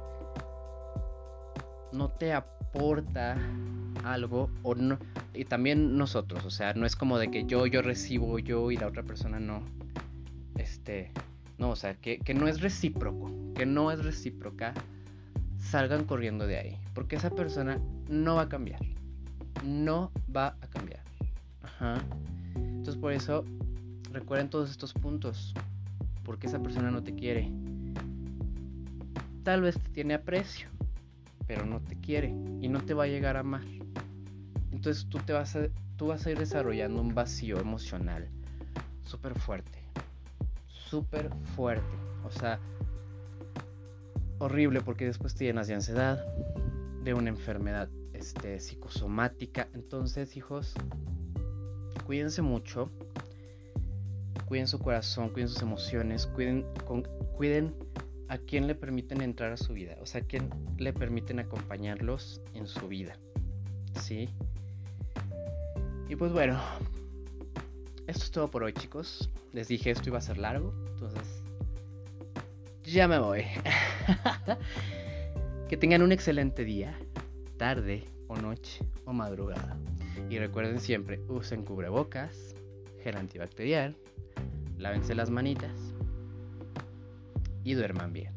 no 1.91 2.09
te 2.09 2.33
aporta 2.33 3.35
algo 4.03 4.49
o 4.63 4.75
no 4.75 4.97
y 5.37 5.45
también 5.45 5.97
nosotros, 5.97 6.45
o 6.45 6.49
sea, 6.49 6.73
no 6.73 6.85
es 6.85 6.95
como 6.95 7.19
de 7.19 7.29
que 7.29 7.45
yo 7.45 7.65
yo 7.67 7.81
recibo 7.81 8.39
yo 8.39 8.71
y 8.71 8.77
la 8.77 8.87
otra 8.87 9.03
persona 9.03 9.39
no. 9.39 9.61
Este, 10.55 11.11
no, 11.57 11.69
o 11.69 11.75
sea, 11.75 11.93
que, 11.95 12.19
que 12.19 12.33
no 12.33 12.47
es 12.47 12.61
recíproco, 12.61 13.31
que 13.53 13.65
no 13.65 13.91
es 13.91 14.03
recíproca, 14.03 14.73
salgan 15.59 16.05
corriendo 16.05 16.47
de 16.47 16.57
ahí, 16.57 16.77
porque 16.93 17.15
esa 17.15 17.29
persona 17.29 17.79
no 18.09 18.35
va 18.35 18.43
a 18.43 18.49
cambiar. 18.49 18.81
No 19.63 20.11
va 20.35 20.55
a 20.61 20.67
cambiar. 20.67 21.01
Ajá. 21.61 21.97
Entonces 22.55 22.97
por 22.97 23.11
eso 23.11 23.43
recuerden 24.11 24.49
todos 24.49 24.71
estos 24.71 24.93
puntos. 24.93 25.53
Porque 26.23 26.47
esa 26.47 26.59
persona 26.59 26.91
no 26.91 27.03
te 27.03 27.15
quiere. 27.15 27.49
Tal 29.43 29.61
vez 29.61 29.79
te 29.79 29.89
tiene 29.91 30.13
aprecio, 30.13 30.67
pero 31.47 31.65
no 31.65 31.79
te 31.79 31.95
quiere 31.95 32.35
y 32.59 32.67
no 32.67 32.81
te 32.81 32.93
va 32.93 33.05
a 33.05 33.07
llegar 33.07 33.37
a 33.37 33.41
amar. 33.41 33.63
Entonces 34.87 35.09
tú 35.09 35.17
te 35.17 35.33
vas 35.33 35.53
a, 35.57 35.67
tú 35.97 36.07
vas 36.07 36.25
a 36.25 36.31
ir 36.31 36.39
desarrollando 36.39 37.01
un 37.01 37.13
vacío 37.13 37.59
emocional 37.59 38.29
súper 39.03 39.37
fuerte. 39.37 39.83
Súper 40.69 41.29
fuerte. 41.57 41.83
O 42.23 42.31
sea, 42.31 42.57
horrible 44.37 44.79
porque 44.79 45.03
después 45.03 45.35
te 45.35 45.43
llenas 45.43 45.67
de 45.67 45.73
ansiedad, 45.73 46.25
de 47.03 47.13
una 47.13 47.27
enfermedad 47.27 47.89
este, 48.13 48.61
psicosomática. 48.61 49.67
Entonces, 49.73 50.37
hijos, 50.37 50.73
cuídense 52.05 52.41
mucho 52.41 52.89
cuiden 54.45 54.67
su 54.67 54.79
corazón, 54.79 55.27
cuiden 55.31 55.49
sus 55.49 55.61
emociones, 55.61 56.27
cuiden, 56.27 56.65
cuiden 57.35 57.75
a 58.29 58.37
quién 58.37 58.67
le 58.67 58.75
permiten 58.75 59.19
entrar 59.19 59.51
a 59.51 59.57
su 59.57 59.73
vida, 59.73 59.97
o 59.99 60.05
sea, 60.05 60.21
a 60.21 60.23
quién 60.23 60.49
le 60.77 60.93
permiten 60.93 61.39
acompañarlos 61.39 62.39
en 62.53 62.67
su 62.67 62.87
vida. 62.87 63.19
¿Sí? 64.01 64.29
Y 66.09 66.15
pues 66.15 66.31
bueno, 66.31 66.59
esto 68.07 68.23
es 68.23 68.31
todo 68.31 68.49
por 68.49 68.63
hoy, 68.63 68.73
chicos. 68.73 69.29
Les 69.53 69.67
dije 69.67 69.91
esto 69.91 70.09
iba 70.09 70.17
a 70.17 70.21
ser 70.21 70.37
largo, 70.37 70.73
entonces 70.93 71.43
ya 72.83 73.07
me 73.07 73.19
voy. 73.19 73.43
que 75.69 75.75
tengan 75.75 76.01
un 76.01 76.13
excelente 76.13 76.63
día, 76.63 76.97
tarde 77.57 78.05
o 78.27 78.37
noche 78.37 78.85
o 79.05 79.11
madrugada. 79.11 79.77
Y 80.29 80.39
recuerden 80.39 80.79
siempre, 80.79 81.19
usen 81.27 81.63
cubrebocas, 81.63 82.55
gel 83.03 83.17
antibacterial, 83.17 83.95
lávense 84.77 85.15
las 85.15 85.29
manitas 85.29 85.93
y 87.63 87.73
duerman 87.73 88.13
bien. 88.13 88.33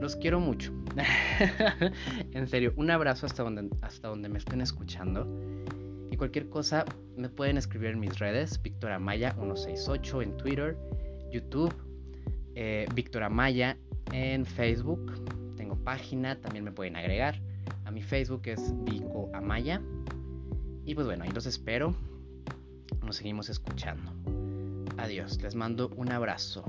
Los 0.00 0.16
quiero 0.16 0.40
mucho. 0.40 0.72
en 2.32 2.48
serio, 2.48 2.72
un 2.76 2.90
abrazo 2.90 3.26
hasta 3.26 3.44
donde, 3.44 3.68
hasta 3.82 4.08
donde 4.08 4.28
me 4.28 4.38
estén 4.38 4.60
escuchando. 4.60 5.26
Cualquier 6.18 6.48
cosa 6.48 6.84
me 7.16 7.28
pueden 7.28 7.56
escribir 7.58 7.90
en 7.90 8.00
mis 8.00 8.18
redes, 8.18 8.60
Víctor 8.60 8.90
Amaya 8.90 9.30
168 9.34 10.22
en 10.22 10.36
Twitter, 10.36 10.76
YouTube, 11.30 11.72
eh, 12.56 12.88
Amaya 13.22 13.76
en 14.12 14.44
Facebook. 14.44 15.12
Tengo 15.56 15.76
página, 15.76 16.40
también 16.40 16.64
me 16.64 16.72
pueden 16.72 16.96
agregar. 16.96 17.40
A 17.84 17.92
mi 17.92 18.02
Facebook 18.02 18.42
es 18.46 18.74
Vico 18.84 19.30
Amaya. 19.32 19.80
Y 20.84 20.96
pues 20.96 21.06
bueno, 21.06 21.22
ahí 21.22 21.30
los 21.30 21.46
espero. 21.46 21.94
Nos 23.06 23.14
seguimos 23.14 23.48
escuchando. 23.48 24.12
Adiós, 24.96 25.40
les 25.40 25.54
mando 25.54 25.88
un 25.96 26.10
abrazo. 26.10 26.64